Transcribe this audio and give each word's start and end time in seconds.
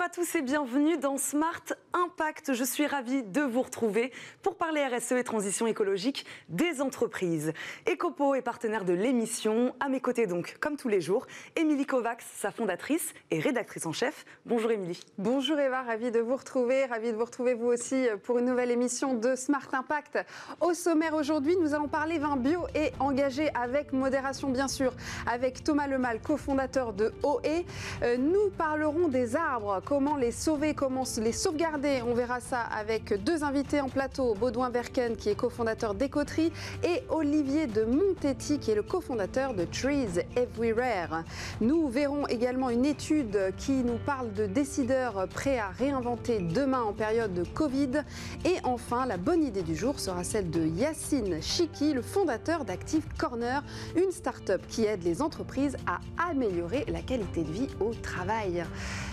Bonjour 0.00 0.12
à 0.12 0.24
tous 0.24 0.34
et 0.34 0.40
bienvenue 0.40 0.96
dans 0.96 1.18
Smart 1.18 1.62
Impact. 1.92 2.54
Je 2.54 2.62
suis 2.62 2.86
ravie 2.86 3.22
de 3.22 3.40
vous 3.40 3.62
retrouver 3.62 4.12
pour 4.42 4.56
parler 4.56 4.86
RSE 4.86 5.12
et 5.12 5.24
transition 5.24 5.66
écologique 5.66 6.24
des 6.48 6.80
entreprises. 6.80 7.52
Ecopo 7.90 8.34
est 8.34 8.42
partenaire 8.42 8.84
de 8.84 8.92
l'émission. 8.92 9.74
À 9.80 9.88
mes 9.88 10.00
côtés 10.00 10.26
donc, 10.26 10.56
comme 10.60 10.76
tous 10.76 10.88
les 10.88 11.00
jours, 11.00 11.26
Émilie 11.56 11.86
Kovacs, 11.86 12.22
sa 12.36 12.52
fondatrice 12.52 13.12
et 13.30 13.40
rédactrice 13.40 13.86
en 13.86 13.92
chef. 13.92 14.24
Bonjour 14.46 14.70
Émilie. 14.70 15.00
Bonjour 15.18 15.58
Eva, 15.58 15.82
ravie 15.82 16.12
de 16.12 16.20
vous 16.20 16.36
retrouver. 16.36 16.84
Ravie 16.84 17.10
de 17.10 17.16
vous 17.16 17.24
retrouver 17.24 17.54
vous 17.54 17.66
aussi 17.66 18.06
pour 18.22 18.38
une 18.38 18.44
nouvelle 18.44 18.70
émission 18.70 19.14
de 19.14 19.34
Smart 19.34 19.68
Impact. 19.72 20.18
Au 20.60 20.74
sommaire 20.74 21.14
aujourd'hui, 21.14 21.56
nous 21.56 21.74
allons 21.74 21.88
parler 21.88 22.18
vin 22.18 22.36
bio 22.36 22.66
et 22.74 22.92
engagé 23.00 23.50
avec 23.54 23.92
modération 23.92 24.50
bien 24.50 24.68
sûr, 24.68 24.92
avec 25.26 25.64
Thomas 25.64 25.88
Lemal, 25.88 26.20
cofondateur 26.20 26.92
de 26.92 27.12
OE. 27.24 27.64
Euh, 28.02 28.16
nous 28.16 28.50
parlerons 28.56 29.08
des 29.08 29.34
arbres 29.34 29.82
comment 29.84 30.16
les 30.16 30.30
sauver, 30.32 30.74
comment 30.74 31.04
les 31.18 31.32
sauvegarder. 31.32 31.79
On 31.82 32.12
verra 32.12 32.40
ça 32.40 32.60
avec 32.60 33.14
deux 33.24 33.42
invités 33.42 33.80
en 33.80 33.88
plateau, 33.88 34.34
Baudouin 34.34 34.68
Berken 34.68 35.16
qui 35.16 35.30
est 35.30 35.34
cofondateur 35.34 35.94
d'Ecoterie 35.94 36.52
et 36.84 37.02
Olivier 37.08 37.66
de 37.66 37.84
Montetti 37.84 38.58
qui 38.58 38.70
est 38.70 38.74
le 38.74 38.82
cofondateur 38.82 39.54
de 39.54 39.64
Trees 39.64 40.20
Everywhere. 40.36 41.24
Nous 41.62 41.88
verrons 41.88 42.26
également 42.26 42.68
une 42.68 42.84
étude 42.84 43.54
qui 43.56 43.82
nous 43.82 43.96
parle 43.96 44.34
de 44.34 44.44
décideurs 44.44 45.26
prêts 45.28 45.58
à 45.58 45.68
réinventer 45.68 46.40
demain 46.40 46.82
en 46.82 46.92
période 46.92 47.32
de 47.32 47.44
Covid. 47.44 48.02
Et 48.44 48.56
enfin, 48.62 49.06
la 49.06 49.16
bonne 49.16 49.42
idée 49.42 49.62
du 49.62 49.74
jour 49.74 50.00
sera 50.00 50.22
celle 50.22 50.50
de 50.50 50.66
Yacine 50.66 51.40
Chiki, 51.40 51.94
le 51.94 52.02
fondateur 52.02 52.66
d'Active 52.66 53.06
Corner, 53.16 53.64
une 53.96 54.12
start-up 54.12 54.60
qui 54.68 54.84
aide 54.84 55.02
les 55.02 55.22
entreprises 55.22 55.78
à 55.86 56.00
améliorer 56.30 56.84
la 56.88 57.00
qualité 57.00 57.42
de 57.42 57.50
vie 57.50 57.68
au 57.80 57.94
travail. 57.94 58.64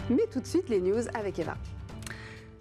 Mais 0.09 0.27
tout 0.33 0.41
de 0.41 0.47
suite, 0.47 0.67
les 0.67 0.81
news 0.81 1.07
avec 1.13 1.39
Eva. 1.39 1.55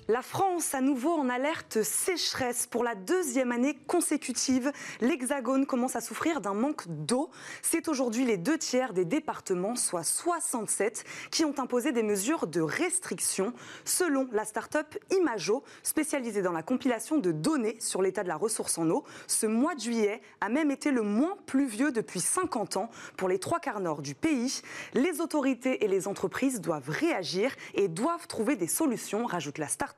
La 0.08 0.22
France, 0.22 0.72
à 0.72 0.80
nouveau 0.80 1.10
en 1.10 1.28
alerte 1.28 1.82
sécheresse 1.82 2.68
pour 2.68 2.84
la 2.84 2.94
deuxième 2.94 3.50
année 3.50 3.74
consécutive. 3.88 4.70
L'Hexagone 5.00 5.66
commence 5.66 5.96
à 5.96 6.00
souffrir 6.00 6.40
d'un 6.40 6.54
manque 6.54 6.84
d'eau. 6.86 7.28
C'est 7.60 7.88
aujourd'hui 7.88 8.24
les 8.24 8.36
deux 8.36 8.56
tiers 8.56 8.92
des 8.92 9.04
départements, 9.04 9.74
soit 9.74 10.04
67, 10.04 11.02
qui 11.32 11.44
ont 11.44 11.58
imposé 11.58 11.90
des 11.90 12.04
mesures 12.04 12.46
de 12.46 12.60
restriction, 12.60 13.52
selon 13.84 14.28
la 14.30 14.44
start-up 14.44 14.96
Imago, 15.10 15.64
spécialisée 15.82 16.40
dans 16.40 16.52
la 16.52 16.62
compilation 16.62 17.18
de 17.18 17.32
données 17.32 17.76
sur 17.80 18.00
l'état 18.00 18.22
de 18.22 18.28
la 18.28 18.36
ressource 18.36 18.78
en 18.78 18.88
eau. 18.88 19.02
Ce 19.26 19.46
mois 19.46 19.74
de 19.74 19.80
juillet 19.80 20.22
a 20.40 20.48
même 20.48 20.70
été 20.70 20.92
le 20.92 21.02
moins 21.02 21.36
pluvieux 21.46 21.90
depuis 21.90 22.20
50 22.20 22.76
ans 22.76 22.90
pour 23.16 23.28
les 23.28 23.40
trois 23.40 23.58
quarts 23.58 23.80
nord 23.80 24.02
du 24.02 24.14
pays. 24.14 24.62
Les 24.94 25.20
autorités 25.20 25.84
et 25.84 25.88
les 25.88 26.06
entreprises 26.06 26.60
doivent 26.60 26.90
réagir 26.90 27.50
et 27.74 27.88
doivent 27.88 28.28
trouver 28.28 28.54
des 28.54 28.68
solutions, 28.68 29.26
rajoute 29.26 29.58
la 29.58 29.66
start-up 29.66 29.95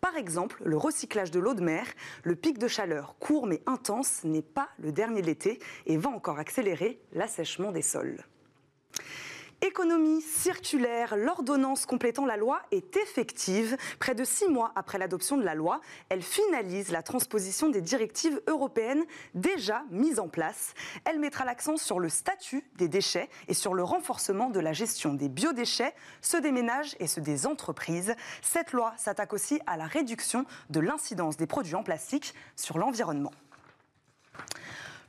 par 0.00 0.16
exemple, 0.16 0.62
le 0.64 0.76
recyclage 0.76 1.30
de 1.30 1.40
l'eau 1.40 1.54
de 1.54 1.62
mer. 1.62 1.86
Le 2.22 2.34
pic 2.34 2.58
de 2.58 2.68
chaleur 2.68 3.16
court 3.18 3.46
mais 3.46 3.62
intense 3.66 4.24
n'est 4.24 4.42
pas 4.42 4.68
le 4.78 4.92
dernier 4.92 5.22
de 5.22 5.26
l'été 5.26 5.58
et 5.86 5.96
va 5.96 6.10
encore 6.10 6.38
accélérer 6.38 7.00
l'assèchement 7.12 7.72
des 7.72 7.82
sols. 7.82 8.24
Économie 9.60 10.22
circulaire, 10.22 11.16
l'ordonnance 11.16 11.84
complétant 11.84 12.24
la 12.24 12.36
loi 12.36 12.62
est 12.70 12.96
effective. 12.96 13.76
Près 13.98 14.14
de 14.14 14.22
six 14.22 14.46
mois 14.46 14.70
après 14.76 14.98
l'adoption 14.98 15.36
de 15.36 15.42
la 15.42 15.56
loi, 15.56 15.80
elle 16.10 16.22
finalise 16.22 16.92
la 16.92 17.02
transposition 17.02 17.68
des 17.68 17.80
directives 17.80 18.40
européennes 18.46 19.04
déjà 19.34 19.82
mises 19.90 20.20
en 20.20 20.28
place. 20.28 20.74
Elle 21.04 21.18
mettra 21.18 21.44
l'accent 21.44 21.76
sur 21.76 21.98
le 21.98 22.08
statut 22.08 22.62
des 22.76 22.86
déchets 22.86 23.28
et 23.48 23.54
sur 23.54 23.74
le 23.74 23.82
renforcement 23.82 24.48
de 24.48 24.60
la 24.60 24.72
gestion 24.72 25.12
des 25.12 25.28
biodéchets, 25.28 25.94
ceux 26.20 26.40
des 26.40 26.52
ménages 26.52 26.94
et 27.00 27.08
ceux 27.08 27.20
des 27.20 27.44
entreprises. 27.44 28.14
Cette 28.42 28.72
loi 28.72 28.94
s'attaque 28.96 29.32
aussi 29.32 29.60
à 29.66 29.76
la 29.76 29.86
réduction 29.86 30.44
de 30.70 30.78
l'incidence 30.78 31.36
des 31.36 31.48
produits 31.48 31.74
en 31.74 31.82
plastique 31.82 32.32
sur 32.54 32.78
l'environnement. 32.78 33.32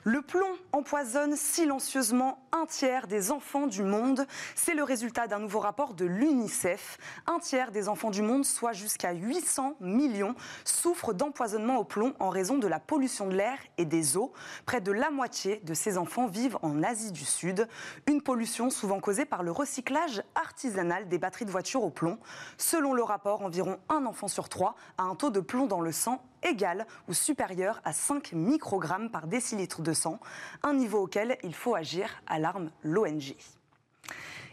Le 0.06 0.22
plomb 0.22 0.48
empoisonne 0.72 1.36
silencieusement 1.36 2.40
un 2.54 2.66
tiers 2.66 3.06
des 3.06 3.32
enfants 3.32 3.68
du 3.68 3.84
monde. 3.84 4.26
C'est 4.56 4.74
le 4.74 4.84
résultat 4.84 5.28
d'un 5.28 5.40
nouveau 5.40 5.60
rapport 5.60 5.94
de 5.94 6.06
l'UNICEF. 6.06 6.98
Un 7.28 7.40
tiers 7.40 7.74
des 7.74 7.90
enfants 7.90 8.10
du 8.10 8.22
monde, 8.22 8.46
soit 8.46 8.72
jusqu'à 8.72 9.12
800 9.12 9.76
millions, 9.82 10.36
souffrent 10.64 11.14
d'empoisonnement 11.14 11.76
au 11.76 11.84
plomb 11.84 12.14
en 12.20 12.30
raison 12.30 12.58
de 12.58 12.68
la 12.68 12.80
pollution 12.80 13.28
de 13.28 13.36
l'air 13.36 13.58
et 13.78 13.84
des 13.84 14.16
eaux. 14.16 14.32
Près 14.66 14.80
de 14.80 14.94
la 14.94 15.12
moitié 15.12 15.60
de 15.66 15.74
ces 15.74 15.98
enfants 15.98 16.28
vivent 16.28 16.58
en 16.62 16.82
Asie 16.82 17.12
du 17.12 17.26
Sud. 17.26 17.68
Une 18.08 18.22
pollution 18.22 18.70
souvent 18.70 19.02
causée 19.02 19.26
par 19.26 19.44
le 19.44 19.52
recyclage 19.52 20.24
artisanal 20.34 21.10
des 21.10 21.18
batteries 21.18 21.46
de 21.46 21.52
voitures 21.52 21.84
au 21.84 21.90
plomb. 21.90 22.20
Selon 22.58 22.94
le 22.94 23.04
rapport, 23.04 23.42
environ 23.42 23.78
un 23.90 24.06
enfant 24.06 24.30
sur 24.30 24.48
trois 24.48 24.76
a 24.98 25.04
un 25.04 25.16
taux 25.16 25.30
de 25.30 25.42
plomb 25.42 25.66
dans 25.66 25.82
le 25.82 25.92
sang 25.92 26.24
égal 26.44 26.88
ou 27.08 27.14
supérieur 27.14 27.82
à 27.84 27.94
5 27.94 28.32
microgrammes 28.34 29.10
par 29.10 29.28
décilitre 29.28 29.82
de 29.82 29.89
sang, 29.94 30.20
un 30.64 30.74
niveau 30.74 31.04
auquel 31.04 31.38
il 31.44 31.54
faut 31.54 31.76
agir, 31.76 32.10
alarme 32.28 32.72
l'ONG. 32.84 33.36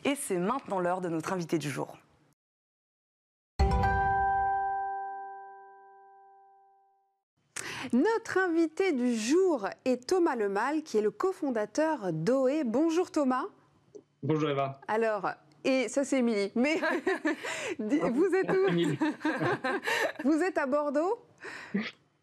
Et 0.05 0.15
c'est 0.15 0.39
maintenant 0.39 0.79
l'heure 0.79 1.01
de 1.01 1.09
notre 1.09 1.33
invité 1.33 1.59
du 1.59 1.71
jour. 1.71 1.97
Notre 7.93 8.39
invité 8.39 8.93
du 8.93 9.15
jour 9.15 9.69
est 9.85 10.09
Thomas 10.09 10.35
Lemal, 10.35 10.83
qui 10.83 10.99
est 10.99 11.03
le 11.03 11.11
cofondateur 11.11 12.13
d'OE. 12.13 12.65
Bonjour 12.65 13.11
Thomas. 13.11 13.45
Bonjour 14.23 14.51
Eva. 14.51 14.81
Alors, 14.89 15.31
et 15.65 15.89
ça 15.89 16.05
c'est 16.05 16.19
Émilie. 16.19 16.51
Mais 16.55 16.81
vous 17.79 18.35
êtes 18.35 18.51
où? 18.51 20.25
Vous 20.29 20.43
êtes 20.43 20.59
à 20.59 20.67
Bordeaux? 20.67 21.19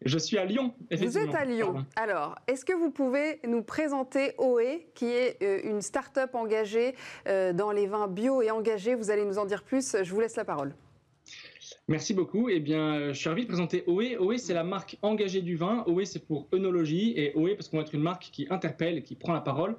Je 0.04 0.18
suis 0.18 0.38
à 0.38 0.44
Lyon, 0.44 0.74
Vous 0.90 1.18
êtes 1.18 1.34
à 1.34 1.44
Lyon. 1.44 1.86
Alors, 1.96 2.36
est-ce 2.46 2.64
que 2.64 2.72
vous 2.72 2.90
pouvez 2.90 3.40
nous 3.46 3.62
présenter 3.62 4.32
OE, 4.38 4.82
qui 4.94 5.06
est 5.06 5.42
euh, 5.42 5.60
une 5.64 5.80
start-up 5.80 6.34
engagée 6.34 6.94
euh, 7.26 7.52
dans 7.52 7.72
les 7.72 7.86
vins 7.86 8.08
bio 8.08 8.42
et 8.42 8.50
engagés 8.50 8.94
Vous 8.94 9.10
allez 9.10 9.24
nous 9.24 9.38
en 9.38 9.46
dire 9.46 9.62
plus. 9.62 9.96
Je 10.02 10.12
vous 10.12 10.20
laisse 10.20 10.36
la 10.36 10.44
parole. 10.44 10.74
Merci 11.88 12.14
beaucoup. 12.14 12.48
Eh 12.48 12.60
bien, 12.60 12.94
euh, 12.94 13.12
je 13.12 13.18
suis 13.18 13.28
ravi 13.28 13.42
de 13.42 13.48
présenter 13.48 13.84
OE. 13.86 14.16
OE, 14.18 14.36
c'est 14.36 14.54
la 14.54 14.64
marque 14.64 14.96
engagée 15.02 15.42
du 15.42 15.56
vin. 15.56 15.84
OE, 15.86 16.04
c'est 16.04 16.26
pour 16.26 16.48
œnologie. 16.52 17.12
Et 17.16 17.32
OE, 17.34 17.54
parce 17.54 17.68
qu'on 17.68 17.76
va 17.76 17.82
être 17.82 17.94
une 17.94 18.02
marque 18.02 18.30
qui 18.32 18.46
interpelle 18.50 18.98
et 18.98 19.02
qui 19.02 19.16
prend 19.16 19.32
la 19.32 19.40
parole. 19.40 19.76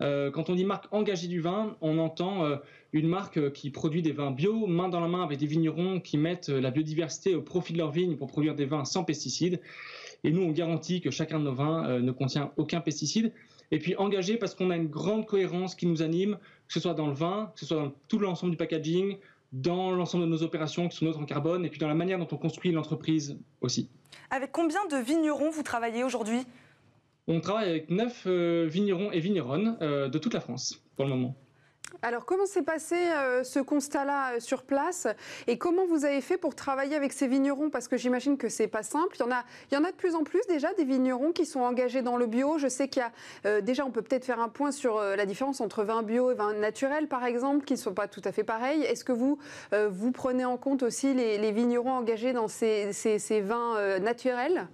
Euh, 0.00 0.30
quand 0.30 0.48
on 0.50 0.54
dit 0.54 0.64
marque 0.64 0.86
engagée 0.92 1.28
du 1.28 1.40
vin, 1.40 1.76
on 1.80 1.98
entend 1.98 2.44
euh, 2.44 2.56
une 2.92 3.08
marque 3.08 3.36
euh, 3.36 3.50
qui 3.50 3.70
produit 3.70 4.02
des 4.02 4.12
vins 4.12 4.30
bio, 4.30 4.66
main 4.66 4.88
dans 4.88 5.00
la 5.00 5.08
main 5.08 5.22
avec 5.22 5.38
des 5.38 5.46
vignerons 5.46 6.00
qui 6.00 6.16
mettent 6.16 6.48
la 6.48 6.70
biodiversité 6.70 7.34
au 7.34 7.42
profit 7.42 7.72
de 7.72 7.78
leurs 7.78 7.90
vignes 7.90 8.16
pour 8.16 8.28
produire 8.28 8.54
des 8.54 8.64
vins 8.64 8.84
sans 8.84 9.04
pesticides. 9.04 9.60
Et 10.24 10.32
nous, 10.32 10.42
on 10.42 10.50
garantit 10.50 11.00
que 11.00 11.10
chacun 11.10 11.38
de 11.38 11.44
nos 11.44 11.54
vins 11.54 11.98
ne 12.00 12.12
contient 12.12 12.52
aucun 12.56 12.80
pesticide. 12.80 13.32
Et 13.70 13.78
puis 13.78 13.96
engagé 13.96 14.36
parce 14.36 14.54
qu'on 14.54 14.70
a 14.70 14.76
une 14.76 14.88
grande 14.88 15.26
cohérence 15.26 15.74
qui 15.74 15.86
nous 15.86 16.02
anime, 16.02 16.36
que 16.66 16.74
ce 16.74 16.80
soit 16.80 16.94
dans 16.94 17.06
le 17.06 17.14
vin, 17.14 17.52
que 17.54 17.60
ce 17.60 17.66
soit 17.66 17.78
dans 17.78 17.92
tout 18.08 18.18
l'ensemble 18.18 18.50
du 18.50 18.56
packaging, 18.56 19.16
dans 19.52 19.92
l'ensemble 19.92 20.24
de 20.24 20.28
nos 20.28 20.42
opérations 20.42 20.88
qui 20.88 20.96
sont 20.96 21.04
neutres 21.06 21.20
en 21.20 21.24
carbone, 21.24 21.64
et 21.64 21.68
puis 21.68 21.78
dans 21.78 21.88
la 21.88 21.94
manière 21.94 22.18
dont 22.18 22.28
on 22.30 22.36
construit 22.36 22.70
l'entreprise 22.72 23.38
aussi. 23.60 23.88
Avec 24.30 24.52
combien 24.52 24.84
de 24.86 24.96
vignerons 24.96 25.50
vous 25.50 25.62
travaillez 25.62 26.04
aujourd'hui? 26.04 26.42
On 27.30 27.40
travaille 27.40 27.70
avec 27.70 27.90
neuf 27.90 28.24
euh, 28.26 28.66
vignerons 28.68 29.12
et 29.12 29.20
vigneronnes 29.20 29.76
euh, 29.80 30.08
de 30.08 30.18
toute 30.18 30.34
la 30.34 30.40
France 30.40 30.82
pour 30.96 31.04
le 31.04 31.12
moment. 31.12 31.34
Alors, 32.02 32.24
comment 32.24 32.46
s'est 32.46 32.62
passé 32.62 32.94
euh, 32.96 33.44
ce 33.44 33.58
constat-là 33.58 34.40
sur 34.40 34.62
place? 34.62 35.06
Et 35.46 35.58
comment 35.58 35.86
vous 35.86 36.04
avez 36.04 36.20
fait 36.22 36.38
pour 36.38 36.54
travailler 36.54 36.94
avec 36.94 37.12
ces 37.12 37.28
vignerons? 37.28 37.68
Parce 37.68 37.88
que 37.88 37.96
j'imagine 37.96 38.38
que 38.38 38.48
c'est 38.48 38.68
pas 38.68 38.82
simple. 38.82 39.16
Il 39.16 39.20
y, 39.20 39.22
en 39.24 39.30
a, 39.32 39.44
il 39.70 39.74
y 39.74 39.76
en 39.76 39.84
a 39.84 39.90
de 39.90 39.96
plus 39.96 40.14
en 40.14 40.24
plus 40.24 40.40
déjà 40.48 40.72
des 40.74 40.84
vignerons 40.84 41.32
qui 41.32 41.44
sont 41.46 41.60
engagés 41.60 42.00
dans 42.00 42.16
le 42.16 42.26
bio. 42.26 42.58
Je 42.58 42.68
sais 42.68 42.88
qu'il 42.88 43.02
y 43.02 43.48
a 43.48 43.60
déjà, 43.60 43.84
on 43.84 43.90
peut 43.90 44.02
peut-être 44.02 44.24
faire 44.24 44.40
un 44.40 44.48
point 44.48 44.72
sur 44.72 45.00
la 45.00 45.26
différence 45.26 45.60
entre 45.60 45.82
vin 45.82 46.02
bio 46.02 46.30
et 46.30 46.34
vin 46.34 46.54
naturel, 46.54 47.06
par 47.06 47.24
exemple, 47.24 47.64
qui 47.64 47.74
ne 47.74 47.78
sont 47.78 47.92
pas 47.92 48.08
tout 48.08 48.22
à 48.24 48.32
fait 48.32 48.44
pareils. 48.44 48.82
Est-ce 48.82 49.04
que 49.04 49.12
vous, 49.12 49.38
vous 49.72 50.12
prenez 50.12 50.44
en 50.44 50.56
compte 50.56 50.82
aussi 50.82 51.12
les, 51.12 51.52
vignerons 51.52 51.92
engagés 51.92 52.32
dans 52.32 52.48
ces, 52.48 52.92
ces 52.92 53.40
vins 53.40 53.98
naturels? 53.98 54.68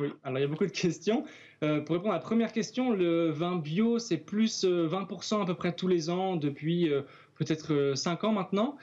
Oui, 0.00 0.12
alors 0.24 0.38
il 0.38 0.42
y 0.42 0.44
a 0.44 0.48
beaucoup 0.48 0.66
de 0.66 0.70
questions. 0.70 1.24
Euh, 1.64 1.80
pour 1.80 1.96
répondre 1.96 2.12
à 2.12 2.16
la 2.16 2.22
première 2.22 2.52
question, 2.52 2.90
le 2.90 3.30
vin 3.30 3.56
bio, 3.56 3.98
c'est 3.98 4.16
plus 4.16 4.64
20% 4.64 5.34
euh, 5.38 5.42
à 5.42 5.46
peu 5.46 5.54
près 5.54 5.72
tous 5.72 5.88
les 5.88 6.08
ans 6.08 6.36
depuis 6.36 6.90
euh, 6.90 7.02
peut-être 7.36 7.92
5 7.94 8.24
ans 8.24 8.32
maintenant. 8.32 8.76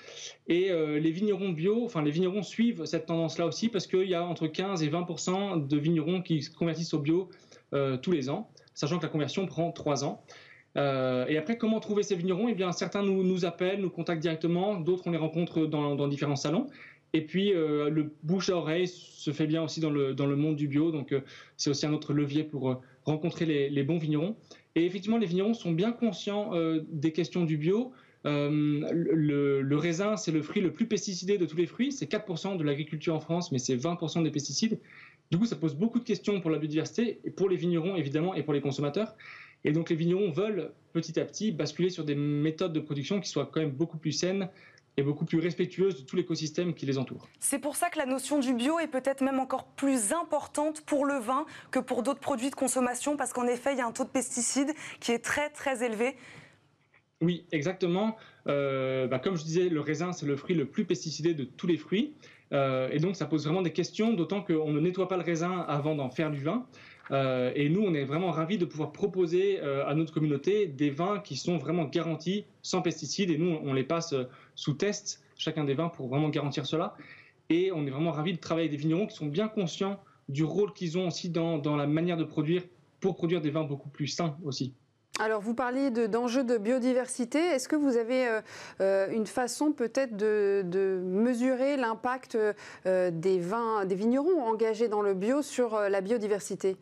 Et 0.47 0.69
les 0.71 1.12
vignerons 1.12 1.50
bio, 1.50 1.83
enfin 1.83 2.01
les 2.01 2.12
vignerons 2.12 2.41
suivent 2.41 2.85
cette 2.85 3.07
tendance-là 3.07 3.45
aussi 3.45 3.67
parce 3.67 3.85
qu'il 3.85 4.07
y 4.07 4.15
a 4.15 4.23
entre 4.23 4.47
15 4.47 4.81
et 4.81 4.89
20% 4.89 5.67
de 5.67 5.77
vignerons 5.77 6.21
qui 6.21 6.41
se 6.41 6.50
convertissent 6.50 6.94
au 6.94 7.00
bio 7.00 7.29
tous 8.01 8.12
les 8.12 8.29
ans, 8.29 8.50
sachant 8.73 8.97
que 8.97 9.03
la 9.03 9.09
conversion 9.09 9.45
prend 9.45 9.73
3 9.73 10.06
ans. 10.06 10.23
et 10.77 11.38
après, 11.38 11.57
comment 11.57 11.81
trouver 11.81 12.03
ces 12.03 12.15
vignerons? 12.15 12.47
Eh 12.47 12.53
bien, 12.53 12.71
certains 12.71 13.03
nous, 13.03 13.44
appellent, 13.44 13.81
nous 13.81 13.89
contactent 13.89 14.21
directement, 14.21 14.75
d'autres 14.75 15.03
on 15.07 15.12
les 15.12 15.17
rencontre 15.17 15.65
dans 15.65 16.07
différents 16.07 16.38
salons. 16.38 16.67
Et 17.15 17.21
puis, 17.21 17.53
euh, 17.53 17.89
le 17.89 18.12
bouche 18.23 18.50
à 18.50 18.57
oreille 18.57 18.89
se 18.89 19.31
fait 19.31 19.47
bien 19.47 19.63
aussi 19.63 19.79
dans 19.79 19.89
le, 19.89 20.13
dans 20.13 20.25
le 20.25 20.35
monde 20.35 20.57
du 20.57 20.67
bio. 20.67 20.91
Donc, 20.91 21.13
euh, 21.13 21.21
c'est 21.56 21.69
aussi 21.69 21.85
un 21.85 21.94
autre 21.94 22.12
levier 22.12 22.44
pour 22.44 22.69
euh, 22.69 22.75
rencontrer 23.06 23.45
les, 23.45 23.83
bons 23.83 23.97
vignerons. 23.97 24.35
Et 24.75 24.85
effectivement, 24.85 25.17
les 25.17 25.25
vignerons 25.25 25.53
sont 25.53 25.71
bien 25.71 25.94
conscients 25.94 26.51
des 26.89 27.13
questions 27.13 27.45
du 27.45 27.56
bio. 27.56 27.94
le, 28.25 29.75
raisin, 29.77 30.17
c'est 30.17 30.33
le 30.33 30.41
fruit 30.41 30.62
le 30.62 30.73
plus 30.73 30.88
pesticidé 30.88 31.38
de 31.38 31.45
tous 31.45 31.56
les 31.56 31.67
fruits. 31.67 31.94
C'est 31.94 32.12
4% 32.12 32.57
de 32.57 32.63
l'agriculture 32.65 33.15
en 33.15 33.21
France, 33.21 33.53
mais 33.53 33.59
c'est 33.59 33.77
20% 33.77 34.21
des 34.23 34.31
pesticides. 34.31 34.77
Du 35.31 35.38
coup, 35.38 35.45
ça 35.45 35.56
pose 35.56 35.75
beaucoup 35.75 36.00
de 36.00 36.03
questions 36.03 36.41
pour 36.41 36.51
la 36.51 36.57
biodiversité, 36.57 37.21
et 37.23 37.29
pour 37.29 37.47
les 37.47 37.56
vignerons 37.56 37.95
évidemment, 37.95 38.35
et 38.35 38.44
pour 38.44 38.51
les 38.51 38.59
consommateurs. 38.59 39.15
Et 39.63 39.71
donc 39.71 39.89
les 39.89 39.95
vignerons 39.95 40.29
veulent 40.29 40.71
petit 40.91 41.17
à 41.19 41.25
petit 41.25 41.51
basculer 41.51 41.89
sur 41.89 42.03
des 42.03 42.15
méthodes 42.15 42.73
de 42.73 42.79
production 42.81 43.21
qui 43.21 43.29
soient 43.29 43.50
quand 43.51 43.62
même 43.62 43.71
beaucoup 43.71 43.97
plus 43.97 44.12
saines 44.12 44.50
et 44.97 45.03
beaucoup 45.03 45.25
plus 45.25 45.39
respectueuses 45.39 46.01
de 46.01 46.06
tout 46.06 46.15
l'écosystème 46.15 46.74
qui 46.74 46.86
les 46.86 46.97
entoure. 46.97 47.27
C'est 47.39 47.59
pour 47.59 47.75
ça 47.75 47.89
que 47.89 47.97
la 47.97 48.06
notion 48.06 48.39
du 48.39 48.53
bio 48.53 48.80
est 48.80 48.88
peut-être 48.88 49.21
même 49.21 49.39
encore 49.39 49.65
plus 49.65 50.13
importante 50.13 50.81
pour 50.81 51.06
le 51.06 51.15
vin 51.15 51.45
que 51.71 51.80
pour 51.80 52.03
d'autres 52.03 52.19
produits 52.19 52.50
de 52.50 52.56
consommation, 52.56 53.18
parce 53.18 53.33
qu'en 53.33 53.47
effet, 53.47 53.74
il 53.74 53.77
y 53.77 53.81
a 53.81 53.86
un 53.86 53.92
taux 53.92 54.06
de 54.06 54.09
pesticides 54.09 54.74
qui 55.00 55.12
est 55.12 55.19
très 55.19 55.50
très 55.50 55.83
élevé. 55.83 56.15
Oui, 57.21 57.45
exactement. 57.51 58.15
Euh, 58.47 59.07
bah, 59.07 59.19
comme 59.19 59.36
je 59.36 59.44
disais, 59.44 59.69
le 59.69 59.80
raisin, 59.80 60.12
c'est 60.12 60.25
le 60.25 60.36
fruit 60.36 60.56
le 60.56 60.65
plus 60.65 60.86
pesticidé 60.86 61.33
de 61.33 61.44
tous 61.44 61.68
les 61.68 61.77
fruits. 61.77 62.13
Euh, 62.53 62.89
et 62.91 63.00
donc, 63.00 63.15
ça 63.15 63.25
pose 63.25 63.45
vraiment 63.45 63.62
des 63.62 63.74
questions, 63.74 64.13
d'autant 64.13 64.41
qu'on 64.41 64.71
ne 64.71 64.80
nettoie 64.80 65.07
pas 65.07 65.18
le 65.18 65.24
raisin 65.24 65.65
avant 65.68 65.95
d'en 65.95 66.09
faire 66.09 66.30
du 66.30 66.39
vin. 66.39 66.65
Euh, 67.12 67.52
et 67.56 67.69
nous, 67.69 67.81
on 67.81 67.94
est 67.94 68.04
vraiment 68.04 68.31
ravis 68.31 68.57
de 68.57 68.66
pouvoir 68.66 68.92
proposer 68.92 69.60
à 69.60 69.94
notre 69.94 70.13
communauté 70.13 70.68
des 70.68 70.90
vins 70.90 71.19
qui 71.19 71.36
sont 71.36 71.57
vraiment 71.57 71.86
garantis 71.86 72.46
sans 72.62 72.81
pesticides. 72.81 73.30
Et 73.30 73.38
nous, 73.38 73.60
on 73.63 73.74
les 73.74 73.84
passe 73.84 74.13
sous 74.56 74.74
test, 74.74 75.24
chacun 75.38 75.63
des 75.63 75.74
vins, 75.74 75.90
pour 75.90 76.07
vraiment 76.07 76.30
garantir 76.30 76.66
cela. 76.66 76.96
Et 77.50 77.72
on 77.72 77.86
est 77.86 77.92
vraiment 77.92 78.12
ravis 78.12 78.34
de 78.34 78.40
travailler 78.40 78.68
avec 78.68 78.80
des 78.80 78.81
vignerons 78.81 79.07
qui 79.07 79.16
sont 79.16 79.28
bien 79.28 79.48
conscients 79.48 80.00
du 80.30 80.44
rôle 80.44 80.74
qu'ils 80.74 80.98
ont 80.98 81.07
aussi 81.07 81.30
dans, 81.30 81.75
la 81.75 81.88
manière 81.88 82.18
de 82.18 82.24
produire 82.24 82.63
pour 83.00 83.16
produire 83.16 83.42
des 83.42 83.51
vins 83.51 83.63
beaucoup 83.63 83.90
plus 83.90 84.08
sains 84.08 84.36
aussi. 84.44 84.74
Alors, 85.19 85.40
vous 85.40 85.54
parliez 85.54 85.92
d'enjeux 85.92 86.44
de, 86.44 86.58
biodiversité. 86.58 87.40
Est-ce 87.40 87.69
que 87.69 87.78
vous 87.78 87.96
avez 87.96 88.28
euh, 88.28 88.42
euh, 88.81 89.10
une 89.12 89.28
façon 89.28 89.72
peut-être 89.72 90.18
de, 90.18 91.01
mesurer 91.06 91.78
l'impact 91.78 92.36
euh, 92.36 93.12
des 93.12 93.40
vins, 93.40 93.86
des 93.86 93.96
vignerons 93.96 94.44
engagés 94.44 94.90
dans 94.90 95.01
le 95.01 95.13
bio 95.13 95.42
sur 95.42 95.80
la 95.80 96.01
biodiversité? 96.01 96.75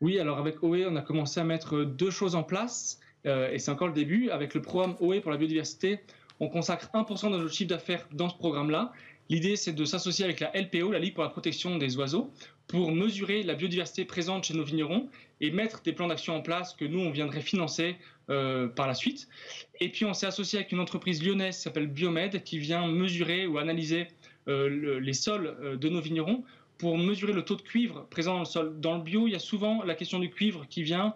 Oui, 0.00 0.18
alors 0.18 0.38
avec 0.38 0.62
OE, 0.62 0.86
on 0.88 0.96
a 0.96 1.02
commencé 1.02 1.40
à 1.40 1.44
mettre 1.44 1.84
deux 1.84 2.10
choses 2.10 2.34
en 2.34 2.42
place, 2.42 3.00
et 3.24 3.58
c'est 3.58 3.70
encore 3.70 3.88
le 3.88 3.94
début. 3.94 4.30
Avec 4.30 4.54
le 4.54 4.62
programme 4.62 4.94
OE 5.00 5.20
pour 5.20 5.30
la 5.32 5.36
biodiversité, 5.36 6.00
on 6.40 6.48
consacre 6.48 6.88
1% 6.94 7.32
de 7.32 7.36
notre 7.36 7.52
chiffre 7.52 7.70
d'affaires 7.70 8.06
dans 8.12 8.28
ce 8.28 8.36
programme-là. 8.36 8.92
L'idée, 9.28 9.56
c'est 9.56 9.72
de 9.72 9.84
s'associer 9.84 10.24
avec 10.24 10.40
la 10.40 10.50
LPO, 10.54 10.90
la 10.90 10.98
Ligue 10.98 11.14
pour 11.14 11.22
la 11.22 11.28
protection 11.28 11.76
des 11.76 11.96
oiseaux, 11.98 12.30
pour 12.66 12.92
mesurer 12.92 13.42
la 13.42 13.54
biodiversité 13.54 14.04
présente 14.04 14.44
chez 14.44 14.54
nos 14.54 14.64
vignerons 14.64 15.08
et 15.40 15.50
mettre 15.50 15.82
des 15.82 15.92
plans 15.92 16.06
d'action 16.06 16.34
en 16.34 16.40
place 16.40 16.74
que 16.74 16.84
nous, 16.84 17.00
on 17.00 17.10
viendrait 17.10 17.42
financer 17.42 17.96
euh, 18.30 18.68
par 18.68 18.86
la 18.86 18.94
suite. 18.94 19.28
Et 19.80 19.90
puis, 19.90 20.04
on 20.06 20.14
s'est 20.14 20.26
associé 20.26 20.58
avec 20.58 20.72
une 20.72 20.80
entreprise 20.80 21.22
lyonnaise 21.22 21.56
qui 21.56 21.62
s'appelle 21.62 21.88
Biomed, 21.88 22.42
qui 22.42 22.58
vient 22.58 22.86
mesurer 22.86 23.46
ou 23.46 23.58
analyser 23.58 24.08
euh, 24.48 24.98
les 24.98 25.12
sols 25.12 25.56
euh, 25.60 25.76
de 25.76 25.88
nos 25.90 26.00
vignerons 26.00 26.42
pour 26.78 26.96
mesurer 26.96 27.32
le 27.32 27.42
taux 27.42 27.56
de 27.56 27.62
cuivre 27.62 28.06
présent 28.08 28.34
dans 28.34 28.40
le 28.40 28.44
sol. 28.44 28.80
Dans 28.80 28.96
le 28.96 29.02
bio, 29.02 29.26
il 29.26 29.32
y 29.32 29.36
a 29.36 29.40
souvent 29.40 29.82
la 29.82 29.94
question 29.94 30.18
du 30.18 30.30
cuivre 30.30 30.66
qui 30.68 30.82
vient 30.82 31.14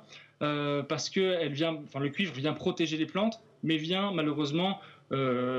parce 0.89 1.09
que 1.09 1.21
elle 1.21 1.53
vient, 1.53 1.79
enfin, 1.85 2.01
le 2.01 2.09
cuivre 2.09 2.35
vient 2.35 2.53
protéger 2.53 2.97
les 2.97 3.07
plantes, 3.07 3.41
mais 3.63 3.77
vient 3.77 4.11
malheureusement 4.11 4.81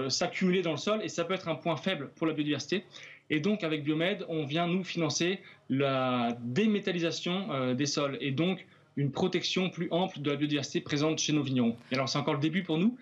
s'accumuler 0.09 0.61
dans 0.61 0.71
le 0.71 0.77
sol 0.77 0.99
et 1.03 1.07
ça 1.07 1.23
peut 1.23 1.33
être 1.33 1.47
un 1.47 1.55
point 1.55 1.77
faible 1.77 2.09
pour 2.17 2.27
la 2.27 2.33
biodiversité. 2.33 2.83
Et 3.29 3.39
donc, 3.39 3.63
avec 3.63 3.83
Biomed, 3.83 4.25
on 4.27 4.45
vient 4.45 4.67
nous 4.67 4.83
financer 4.83 5.39
la 5.69 6.37
démétallisation 6.41 7.51
euh, 7.51 7.73
des 7.73 7.85
sols 7.85 8.17
et 8.21 8.31
donc 8.31 8.65
une 8.95 9.11
protection 9.11 9.69
plus 9.69 9.87
ample 9.91 10.21
de 10.21 10.29
la 10.29 10.35
biodiversité 10.35 10.81
présente 10.81 11.19
chez 11.19 11.33
nos 11.33 11.41
vignerons. 11.41 11.75
Et 11.91 11.95
alors, 11.95 12.07
c'est 12.07 12.19
encore 12.19 12.35
le 12.35 12.39
début 12.39 12.63
pour 12.63 12.77
nous, 12.77 12.95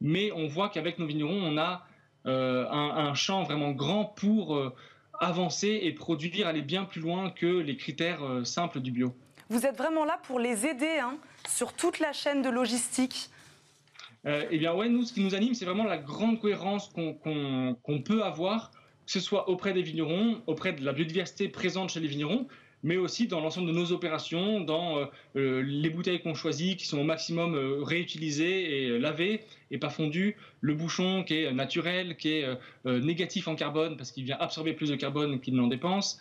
mais 0.00 0.30
on 0.32 0.46
voit 0.46 0.68
qu'avec 0.68 0.98
nos 0.98 1.06
vignerons, 1.06 1.40
on 1.42 1.56
a 1.56 1.86
euh, 2.26 2.68
un, 2.68 3.14
champ 3.14 3.44
vraiment 3.44 3.70
grand 3.70 4.04
pour 4.04 4.56
euh, 4.56 4.74
avancer 5.20 5.80
et 5.82 5.92
produire, 5.92 6.46
aller 6.46 6.62
bien 6.62 6.84
plus 6.84 7.00
loin 7.00 7.30
que 7.30 7.46
les 7.46 7.76
critères 7.76 8.20
simples 8.44 8.80
du 8.80 8.90
bio. 8.90 9.14
Vous 9.50 9.64
êtes 9.66 9.76
vraiment 9.76 10.04
là 10.04 10.20
pour 10.22 10.38
les 10.38 10.66
aider 10.66 10.98
hein, 11.00 11.18
sur 11.48 11.72
toute 11.72 11.98
la 11.98 12.12
chaîne 12.12 12.42
de 12.42 12.50
logistique. 12.50 13.30
eh 14.24 14.58
bien, 14.58 14.74
ouais, 14.74 14.88
nous, 14.88 15.04
ce 15.04 15.12
qui 15.12 15.22
nous 15.22 15.34
anime, 15.34 15.54
c'est 15.54 15.64
vraiment 15.64 15.84
la 15.84 15.98
grande 15.98 16.38
cohérence 16.38 16.90
qu'on 16.92 18.02
peut 18.04 18.22
avoir 18.22 18.70
que 19.08 19.12
ce 19.12 19.20
soit 19.20 19.48
auprès 19.48 19.72
des 19.72 19.80
vignerons, 19.80 20.42
auprès 20.46 20.74
de 20.74 20.84
la 20.84 20.92
biodiversité 20.92 21.48
présente 21.48 21.88
chez 21.88 21.98
les 21.98 22.08
vignerons, 22.08 22.46
mais 22.82 22.96
aussi 22.96 23.26
dans 23.26 23.40
l'ensemble 23.40 23.68
de 23.68 23.72
nos 23.72 23.92
opérations, 23.92 24.60
dans 24.60 24.98
euh, 24.98 25.04
euh, 25.36 25.62
les 25.62 25.90
bouteilles 25.90 26.22
qu'on 26.22 26.34
choisit, 26.34 26.78
qui 26.78 26.86
sont 26.86 26.98
au 26.98 27.04
maximum 27.04 27.54
euh, 27.54 27.82
réutilisées 27.82 28.84
et 28.84 28.98
lavées 28.98 29.42
et 29.70 29.78
pas 29.78 29.90
fondues, 29.90 30.36
le 30.60 30.74
bouchon 30.74 31.24
qui 31.24 31.42
est 31.42 31.52
naturel, 31.52 32.16
qui 32.16 32.30
est 32.30 32.46
négatif 32.84 33.48
en 33.48 33.54
carbone 33.54 33.96
parce 33.96 34.12
qu'il 34.12 34.24
vient 34.24 34.38
absorber 34.40 34.72
plus 34.72 34.88
de 34.88 34.96
carbone 34.96 35.40
qu'il 35.40 35.54
n'en 35.54 35.66
dépense. 35.66 36.18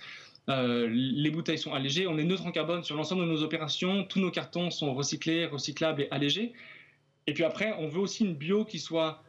les 0.48 1.30
bouteilles 1.32 1.58
sont 1.58 1.74
allégées, 1.74 2.08
on 2.08 2.18
est 2.18 2.24
neutre 2.24 2.46
en 2.46 2.52
carbone 2.52 2.84
sur 2.84 2.96
l'ensemble 2.96 3.22
de 3.22 3.28
nos 3.28 3.42
opérations, 3.42 4.04
tous 4.04 4.20
nos 4.20 4.32
cartons 4.32 4.70
sont 4.70 4.94
recyclés, 4.94 5.46
recyclables 5.46 6.04
et 6.04 6.08
allégés. 6.12 6.52
Et 7.26 7.34
puis 7.34 7.46
après, 7.46 7.74
on 7.80 7.88
veut 7.88 8.02
aussi 8.02 8.26
une 8.26 8.36
bio 8.36 8.66
qui 8.66 8.80
soit 8.80 9.24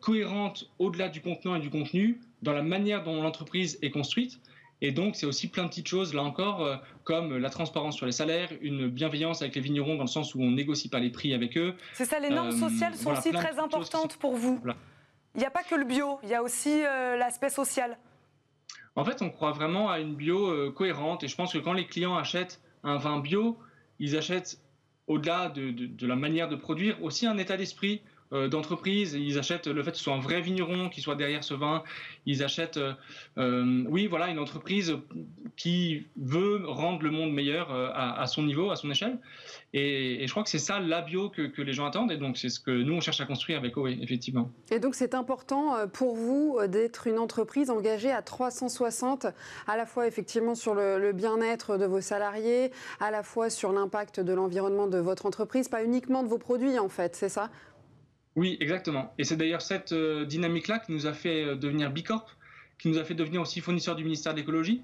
cohérente 0.00 0.68
au-delà 0.80 1.08
du 1.08 1.20
contenant 1.20 1.54
et 1.54 1.60
du 1.60 1.70
contenu, 1.70 2.20
dans 2.42 2.52
la 2.52 2.62
manière 2.62 3.04
dont 3.04 3.22
l'entreprise 3.22 3.78
est 3.80 3.90
construite. 3.90 4.40
Et 4.82 4.92
donc, 4.92 5.16
c'est 5.16 5.26
aussi 5.26 5.48
plein 5.48 5.64
de 5.64 5.68
petites 5.68 5.88
choses, 5.88 6.12
là 6.12 6.22
encore, 6.22 6.62
euh, 6.62 6.76
comme 7.04 7.36
la 7.36 7.48
transparence 7.48 7.96
sur 7.96 8.04
les 8.04 8.12
salaires, 8.12 8.50
une 8.60 8.88
bienveillance 8.88 9.40
avec 9.40 9.54
les 9.54 9.60
vignerons 9.60 9.96
dans 9.96 10.04
le 10.04 10.08
sens 10.08 10.34
où 10.34 10.42
on 10.42 10.50
négocie 10.50 10.90
pas 10.90 11.00
les 11.00 11.10
prix 11.10 11.32
avec 11.32 11.56
eux. 11.56 11.74
C'est 11.94 12.04
ça, 12.04 12.18
les 12.18 12.28
normes 12.28 12.48
euh, 12.48 12.68
sociales 12.68 12.94
sont 12.94 13.12
aussi 13.12 13.32
très 13.32 13.58
importantes 13.58 14.16
pour 14.18 14.36
vous. 14.36 14.60
Il 15.34 15.40
n'y 15.40 15.46
a 15.46 15.50
pas 15.50 15.62
que 15.62 15.74
le 15.74 15.84
bio, 15.84 16.18
il 16.22 16.28
y 16.28 16.34
a 16.34 16.42
aussi 16.42 16.82
euh, 16.84 17.16
l'aspect 17.16 17.50
social. 17.50 17.98
En 18.96 19.04
fait, 19.04 19.22
on 19.22 19.30
croit 19.30 19.52
vraiment 19.52 19.90
à 19.90 19.98
une 19.98 20.14
bio 20.14 20.72
cohérente 20.72 21.22
et 21.22 21.28
je 21.28 21.36
pense 21.36 21.52
que 21.52 21.58
quand 21.58 21.74
les 21.74 21.86
clients 21.86 22.16
achètent 22.16 22.62
un 22.82 22.96
vin 22.96 23.20
bio, 23.20 23.58
ils 23.98 24.16
achètent 24.16 24.58
au-delà 25.06 25.50
de, 25.50 25.70
de, 25.70 26.06
la 26.06 26.16
manière 26.16 26.48
de 26.48 26.56
produire 26.56 27.02
aussi 27.02 27.26
un 27.26 27.36
état 27.36 27.58
d'esprit 27.58 28.00
d'entreprise. 28.32 29.14
Ils 29.14 29.38
achètent 29.38 29.66
le 29.66 29.82
fait 29.82 29.92
que 29.92 29.96
ce 29.96 30.04
soit 30.04 30.14
un 30.14 30.20
vrai 30.20 30.40
vigneron 30.40 30.88
qui 30.88 31.00
soit 31.00 31.14
derrière 31.14 31.44
ce 31.44 31.54
vin. 31.54 31.82
Ils 32.26 32.42
achètent, 32.42 32.76
euh, 32.76 32.92
euh, 33.38 33.84
oui, 33.88 34.06
voilà, 34.06 34.28
une 34.28 34.38
entreprise 34.38 34.96
qui 35.56 36.06
veut 36.16 36.62
rendre 36.66 37.02
le 37.02 37.10
monde 37.10 37.32
meilleur 37.32 37.70
à, 37.70 38.26
son 38.26 38.42
niveau, 38.42 38.70
à 38.70 38.76
son 38.76 38.90
échelle. 38.90 39.18
Et, 39.72 40.26
je 40.26 40.30
crois 40.30 40.42
que 40.42 40.50
c'est 40.50 40.58
ça 40.58 40.80
la 40.80 41.02
bio 41.02 41.30
que, 41.30 41.62
les 41.62 41.72
gens 41.72 41.86
attendent. 41.86 42.12
Et 42.12 42.16
donc, 42.16 42.36
c'est 42.36 42.48
ce 42.48 42.60
que 42.60 42.70
nous, 42.70 42.94
on 42.94 43.00
cherche 43.00 43.20
à 43.20 43.26
construire 43.26 43.58
avec 43.58 43.76
OE, 43.76 43.88
effectivement. 43.88 44.50
Et 44.70 44.80
donc, 44.80 44.94
c'est 44.94 45.14
important 45.14 45.86
pour 45.92 46.14
vous 46.14 46.58
d'être 46.68 47.06
une 47.06 47.18
entreprise 47.18 47.70
engagée 47.70 48.10
à 48.10 48.22
360, 48.22 49.26
à 49.66 49.76
la 49.76 49.86
fois 49.86 50.06
effectivement 50.06 50.54
sur 50.54 50.74
le 50.74 51.12
bien-être 51.12 51.78
de 51.78 51.86
vos 51.86 52.00
salariés, 52.00 52.70
à 53.00 53.10
la 53.10 53.22
fois 53.22 53.48
sur 53.48 53.72
l'impact 53.72 54.20
de 54.20 54.32
l'environnement 54.32 54.86
de 54.86 54.98
votre 54.98 55.26
entreprise, 55.26 55.68
pas 55.68 55.84
uniquement 55.84 56.22
de 56.22 56.28
vos 56.28 56.38
produits, 56.38 56.78
en 56.78 56.88
fait, 56.88 57.16
c'est 57.16 57.28
ça? 57.28 57.50
Oui, 58.36 58.58
exactement. 58.60 59.14
Et 59.16 59.24
c'est 59.24 59.36
d'ailleurs 59.36 59.62
cette 59.62 59.92
euh, 59.92 60.26
dynamique-là 60.26 60.78
qui 60.78 60.92
nous 60.92 61.06
a 61.06 61.14
fait 61.14 61.42
euh, 61.42 61.56
devenir 61.56 61.90
Bicorp, 61.90 62.36
qui 62.78 62.88
nous 62.88 62.98
a 62.98 63.04
fait 63.04 63.14
devenir 63.14 63.40
aussi 63.40 63.60
fournisseur 63.60 63.96
du 63.96 64.04
ministère 64.04 64.34
de 64.34 64.38
l'écologie. 64.38 64.82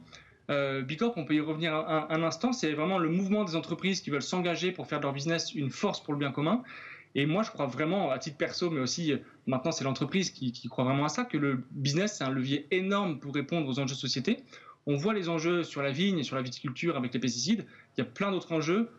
Euh, 0.51 0.81
Bicorp, 0.81 1.13
on 1.17 1.27
peut 1.27 1.35
y 1.35 1.41
revenir 1.41 1.75
un, 1.75 2.23
instant, 2.23 2.53
c'est 2.53 2.73
vraiment 2.73 2.99
le 2.99 3.11
mouvement 3.11 3.45
des 3.45 3.55
entreprises 3.55 4.01
qui 4.01 4.11
veulent 4.11 4.23
s'engager 4.23 4.73
pour 4.73 4.87
faire 4.87 4.99
de 4.99 5.05
leur 5.05 5.13
business 5.13 5.55
une 5.55 5.71
force 5.71 6.03
pour 6.03 6.15
le 6.15 6.19
bien 6.19 6.33
commun. 6.33 6.63
Et 7.15 7.27
moi, 7.27 7.43
je 7.43 7.51
crois 7.51 7.67
vraiment, 7.67 8.11
à 8.11 8.19
titre 8.19 8.39
perso, 8.39 8.71
mais 8.71 8.81
aussi 8.81 9.15
maintenant, 9.47 9.71
c'est 9.71 9.85
l'entreprise 9.85 10.31
qui, 10.31 10.51
qui, 10.51 10.69
croit 10.69 10.85
vraiment 10.85 11.05
à 11.05 11.11
ça, 11.11 11.25
que 11.25 11.37
le 11.37 11.63
business, 11.73 12.17
c'est 12.17 12.25
un 12.25 12.31
levier 12.31 12.67
énorme 12.71 13.21
pour 13.21 13.35
répondre 13.35 13.69
aux 13.69 13.79
enjeux 13.79 13.95
de 13.95 14.01
société. 14.01 14.39
On 14.87 14.97
voit 14.97 15.13
les 15.13 15.29
enjeux 15.29 15.63
sur 15.63 15.83
la 15.83 15.93
vigne 15.93 16.23
sur 16.23 16.37
la 16.37 16.43
viticulture 16.43 16.97
avec 16.97 17.13
les 17.13 17.21
pesticides. 17.21 17.67
Il 17.97 18.01
y 18.01 18.03
a 18.03 18.07
plein 18.07 18.31
d'autres 18.31 18.53
enjeux 18.53 18.91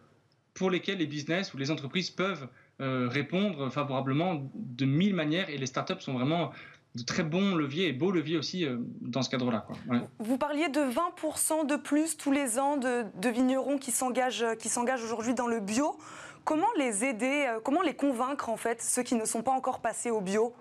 pour 0.53 0.69
lesquels 0.69 0.99
les 0.99 1.07
business 1.07 1.53
ou 1.53 1.57
les 1.57 1.71
entreprises 1.71 2.11
peuvent 2.11 2.47
euh, 2.81 3.07
répondre 3.07 3.69
favorablement 3.69 4.49
de 4.55 4.85
mille 4.85 5.13
manières 5.13 5.47
et 5.51 5.59
les 5.59 5.67
startups 5.67 5.99
sont 5.99 6.13
vraiment 6.13 6.51
de 6.95 7.03
très 7.03 7.21
bons 7.21 7.53
leviers 7.53 7.87
et 7.87 7.93
beaux 7.93 8.09
leviers 8.09 8.35
aussi 8.35 8.65
euh, 8.65 8.77
dans 8.99 9.21
ce 9.21 9.29
cadre-là. 9.29 9.67
Vous 10.17 10.39
parliez 10.39 10.69
de 10.69 10.79
20% 10.79 11.67
de 11.67 11.75
plus 11.75 12.17
tous 12.17 12.31
les 12.31 12.57
ans 12.57 12.77
de, 12.77 13.29
vignerons 13.29 13.77
qui 13.77 13.91
s'engagent, 13.91 14.45
qui 14.57 14.69
s'engagent 14.69 15.03
aujourd'hui 15.03 15.35
dans 15.35 15.45
le 15.45 15.59
bio. 15.59 15.99
Comment 16.45 16.67
les 16.75 17.05
aider, 17.05 17.45
euh, 17.47 17.59
comment 17.63 17.83
les 17.83 17.95
convaincre 17.95 18.49
en 18.49 18.57
fait, 18.57 18.81
ceux 18.81 19.03
qui 19.03 19.13
ne 19.13 19.25
sont 19.25 19.43
pas 19.43 19.51
encore 19.51 19.79
passés 19.79 20.09
au 20.09 20.19
bio? 20.19 20.55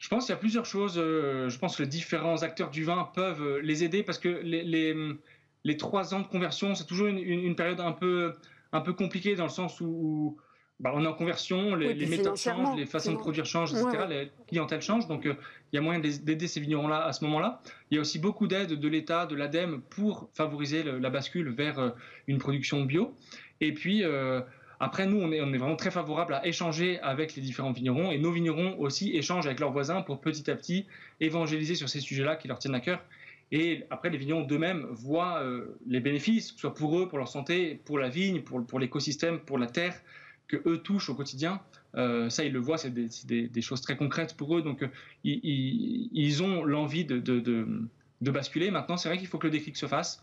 Je 0.00 0.08
pense 0.08 0.26
qu'il 0.26 0.34
y 0.34 0.38
a 0.38 0.40
plusieurs 0.40 0.66
choses. 0.66 0.94
Je 0.96 1.58
pense 1.58 1.76
que 1.76 1.82
les 1.84 1.88
différents 1.88 2.42
acteurs 2.42 2.70
du 2.70 2.82
vin 2.82 3.08
peuvent 3.14 3.58
les 3.58 3.84
aider 3.84 4.02
parce 4.02 4.18
que 4.18 4.28
les, 4.28 4.94
les, 5.62 5.76
trois 5.76 6.14
ans 6.14 6.20
de 6.20 6.26
conversion, 6.26 6.74
c'est 6.74 6.86
toujours 6.86 7.06
une, 7.06 7.54
période 7.54 7.80
un 7.80 7.92
peu, 7.92 8.32
un 8.72 8.80
peu 8.80 8.94
compliquée 8.94 9.36
dans 9.36 9.44
le 9.44 9.50
sens 9.50 9.80
où 9.82 10.38
bah, 10.80 10.92
on 10.94 11.04
est 11.04 11.06
en 11.06 11.12
conversion, 11.12 11.74
les, 11.74 11.94
méthodes 12.06 12.36
changent, 12.36 12.76
les 12.76 12.86
façons 12.86 13.12
de 13.12 13.18
produire 13.18 13.44
changent, 13.44 13.72
etc. 13.72 14.04
Les 14.08 14.30
clientèles 14.48 14.80
changent, 14.80 15.06
donc 15.06 15.26
euh, 15.26 15.34
il 15.72 15.76
y 15.76 15.78
a 15.78 15.82
moyen 15.82 16.00
d'aider 16.00 16.48
ces 16.48 16.58
vignerons-là 16.58 17.04
à 17.04 17.12
ce 17.12 17.22
moment-là. 17.24 17.60
Il 17.90 17.96
y 17.96 17.98
a 17.98 18.00
aussi 18.00 18.18
beaucoup 18.18 18.46
d'aides 18.46 18.72
de 18.72 18.88
l'État, 18.88 19.26
de 19.26 19.36
l'ADEME 19.36 19.82
pour 19.90 20.30
favoriser 20.32 20.82
la 20.82 21.10
bascule 21.10 21.50
vers 21.50 21.78
euh, 21.78 21.90
une 22.28 22.38
production 22.38 22.82
bio. 22.82 23.14
Et 23.60 23.74
puis, 23.74 24.02
euh, 24.04 24.40
Après, 24.82 25.06
nous, 25.06 25.20
on 25.20 25.30
est, 25.30 25.42
on 25.42 25.52
est 25.52 25.58
vraiment 25.58 25.76
très 25.76 25.90
favorable 25.90 26.32
à 26.32 26.46
échanger 26.46 26.98
avec 27.00 27.34
les 27.36 27.42
différents 27.42 27.72
vignerons 27.72 28.10
et 28.10 28.16
nos 28.16 28.32
vignerons 28.32 28.78
aussi 28.78 29.14
échangent 29.14 29.46
avec 29.46 29.60
leurs 29.60 29.72
voisins 29.72 30.00
pour 30.00 30.22
petit 30.22 30.50
à 30.50 30.56
petit 30.56 30.86
évangéliser 31.20 31.74
sur 31.74 31.90
ces 31.90 32.00
sujets-là 32.00 32.36
qui 32.36 32.48
leur 32.48 32.58
tiennent 32.58 32.74
à 32.74 32.80
cœur. 32.80 33.04
Et 33.52 33.84
après, 33.90 34.08
les 34.08 34.16
vignerons 34.16 34.42
d'eux-mêmes 34.42 34.86
voient 34.90 35.42
euh, 35.42 35.76
les 35.86 36.00
bénéfices, 36.00 36.52
que 36.52 36.56
ce 36.56 36.60
soit 36.62 36.74
pour 36.74 36.98
eux, 36.98 37.08
pour 37.08 37.18
leur 37.18 37.28
santé, 37.28 37.80
pour 37.84 37.98
la 37.98 38.08
vigne, 38.08 38.40
pour, 38.40 38.64
pour 38.64 38.78
l'écosystème, 38.78 39.40
pour 39.40 39.58
la 39.58 39.66
terre, 39.66 39.94
que 40.50 40.68
eux 40.68 40.78
touchent 40.78 41.08
au 41.08 41.14
quotidien. 41.14 41.60
Euh, 41.96 42.28
ça, 42.28 42.44
ils 42.44 42.52
le 42.52 42.58
voient, 42.58 42.78
c'est 42.78 42.90
des, 42.90 43.08
des, 43.24 43.48
des, 43.48 43.62
choses 43.62 43.80
très 43.80 43.96
concrètes 43.96 44.36
pour 44.36 44.56
eux. 44.56 44.62
Donc, 44.62 44.82
euh, 44.82 44.88
ils, 45.24 46.08
ils, 46.12 46.42
ont 46.42 46.64
l'envie 46.64 47.04
de, 47.04 47.18
de, 47.18 47.40
de, 47.40 47.66
de, 48.20 48.30
basculer. 48.30 48.70
Maintenant, 48.70 48.96
c'est 48.96 49.08
vrai 49.08 49.18
qu'il 49.18 49.26
faut 49.26 49.38
que 49.38 49.46
le 49.46 49.52
déclic 49.52 49.76
se 49.76 49.86
fasse. 49.86 50.22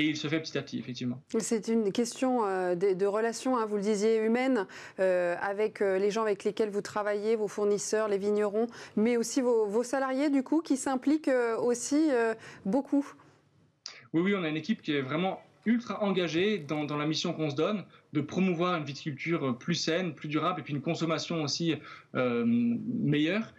Et 0.00 0.04
il 0.04 0.16
se 0.16 0.28
fait 0.28 0.38
petit 0.38 0.56
à 0.56 0.62
petit, 0.62 0.78
effectivement. 0.78 1.20
C'est 1.40 1.66
une 1.66 1.90
question 1.90 2.46
euh, 2.46 2.76
de, 2.76 3.06
relation, 3.06 3.58
hein, 3.58 3.66
vous 3.66 3.74
le 3.74 3.82
disiez, 3.82 4.18
humaine, 4.18 4.68
euh, 5.00 5.34
avec 5.40 5.80
les 5.80 6.12
gens 6.12 6.22
avec 6.22 6.44
lesquels 6.44 6.70
vous 6.70 6.82
travaillez, 6.82 7.34
vos 7.34 7.48
fournisseurs, 7.48 8.06
les 8.06 8.18
vignerons, 8.18 8.68
mais 8.94 9.16
aussi 9.16 9.40
vos, 9.40 9.66
vos 9.66 9.82
salariés, 9.82 10.30
du 10.30 10.44
coup, 10.44 10.60
qui 10.60 10.76
s'impliquent 10.76 11.30
aussi 11.58 12.10
beaucoup. 12.64 13.04
Oui, 14.12 14.22
oui, 14.22 14.34
on 14.36 14.44
a 14.44 14.48
une 14.48 14.56
équipe 14.56 14.82
qui 14.82 14.94
est 14.94 15.02
vraiment 15.02 15.40
ultra 15.68 16.02
engagée 16.02 16.58
dans, 16.58 16.96
la 16.96 17.06
mission 17.06 17.32
qu'on 17.32 17.50
se 17.50 17.56
donne, 17.56 17.84
de 18.12 18.20
promouvoir 18.20 18.76
une 18.76 18.84
viticulture 18.84 19.56
plus 19.58 19.74
saine, 19.74 20.14
plus 20.14 20.28
durable, 20.28 20.60
et 20.60 20.62
puis 20.62 20.74
une 20.74 20.80
consommation 20.80 21.42
aussi 21.42 21.74
meilleure 22.14 23.52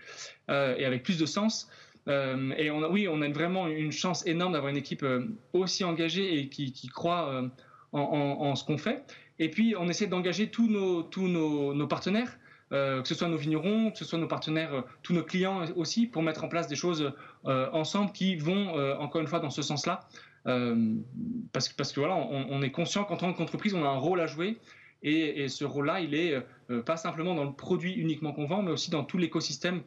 et 0.50 0.86
avec 0.86 1.04
plus 1.04 1.18
de 1.18 1.25
sens. 1.25 1.70
Euh, 2.10 2.51
et 2.58 2.72
oui, 2.72 3.08
on 3.08 3.22
a 3.22 3.30
vraiment 3.30 3.68
une 3.68 3.92
chance 3.92 4.25
énorme 4.25 4.54
d'avoir 4.54 4.72
une 4.72 4.78
équipe 4.78 5.04
euh, 5.04 5.28
aussi 5.54 5.84
engagée 5.84 6.39
et 6.39 6.50
qui, 6.50 6.88
croit 6.88 7.30
euh, 7.30 7.48
en, 7.92 8.56
ce 8.56 8.63
qu'on 8.63 8.78
fait. 8.78 9.04
Et 9.38 9.50
puis, 9.50 9.75
on 9.78 9.88
essaie 9.88 10.08
d'engager 10.08 10.50
tous 10.50 10.68
nos 10.68 11.88
partenaires, 11.88 12.38
que 12.72 13.01
ce 13.06 13.16
soit 13.16 13.28
nos 13.30 13.38
vignerons, 13.38 13.92
que 13.92 13.98
ce 13.98 14.06
soit 14.06 14.20
nos 14.20 14.28
partenaires, 14.28 14.84
tous 15.01 15.13
nos 15.13 15.24
clients 15.24 15.66
aussi, 15.75 16.08
pour 16.08 16.22
mettre 16.22 16.44
en 16.44 16.50
place 16.50 16.68
des 16.68 16.75
choses 16.75 17.13
ensemble 17.46 18.12
qui 18.12 18.36
vont, 18.36 18.74
encore 19.00 19.22
une 19.22 19.28
fois, 19.28 19.39
dans 19.39 19.50
ce 19.50 19.62
sens-là. 19.62 20.01
Parce, 20.43 21.69
que, 21.69 21.75
parce 21.75 21.91
que 21.91 22.00
voilà, 22.00 22.15
on, 22.15 22.62
est 22.62 22.72
conscient 22.72 23.03
qu'en 23.03 23.17
tant 23.17 23.34
qu'entreprise, 23.34 23.74
on 23.74 23.84
a 23.84 23.89
un 23.89 23.98
rôle 23.98 24.19
à 24.22 24.27
jouer 24.27 24.58
et, 25.01 25.48
ce 25.48 25.63
rôle-là, 25.63 26.01
il 26.01 26.13
est 26.13 26.43
euh, 26.69 26.81
pas 26.81 26.98
simplement 26.98 27.34
dans 27.34 27.46
le 27.46 27.53
produit 27.53 27.93
uniquement 27.93 28.34
qu'on 28.34 28.46
vend, 28.46 28.62
mais 28.62 28.72
aussi 28.72 28.91
dans 28.91 29.05
tout 29.05 29.17
l'écosystème 29.17 29.81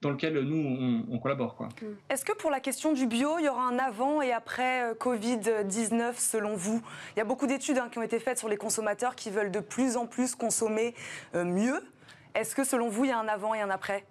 dans 0.00 0.10
lequel 0.10 0.38
nous, 0.40 1.04
on, 1.10 1.18
collabore. 1.18 1.68
Est-ce 2.08 2.24
que 2.24 2.32
pour 2.32 2.50
la 2.50 2.60
question 2.60 2.92
du 2.92 3.06
bio, 3.06 3.38
il 3.38 3.46
y 3.46 3.48
aura 3.48 3.64
un 3.64 3.78
avant 3.78 4.22
et 4.22 4.32
après 4.32 4.84
euh, 4.84 4.94
Covid-19 4.94 6.14
selon 6.16 6.54
vous? 6.54 6.80
Il 7.16 7.18
y 7.18 7.22
a 7.22 7.24
beaucoup 7.24 7.48
d'études 7.48 7.78
hein, 7.78 7.88
qui 7.90 7.98
ont 7.98 8.02
été 8.02 8.20
faites 8.20 8.38
sur 8.38 8.48
les 8.48 8.56
consommateurs 8.56 9.16
qui 9.16 9.30
veulent 9.30 9.50
de 9.50 9.60
plus 9.60 9.96
en 9.96 10.06
plus 10.06 10.36
consommer 10.36 10.94
euh, 11.34 11.44
mieux. 11.44 11.82
Est-ce 12.34 12.54
que 12.54 12.64
selon 12.64 12.88
vous, 12.88 13.04
il 13.04 13.08
y 13.08 13.12
a 13.12 13.18
un 13.18 13.28
avant 13.28 13.54
et 13.54 13.60
un 13.60 13.70
après? 13.70 14.04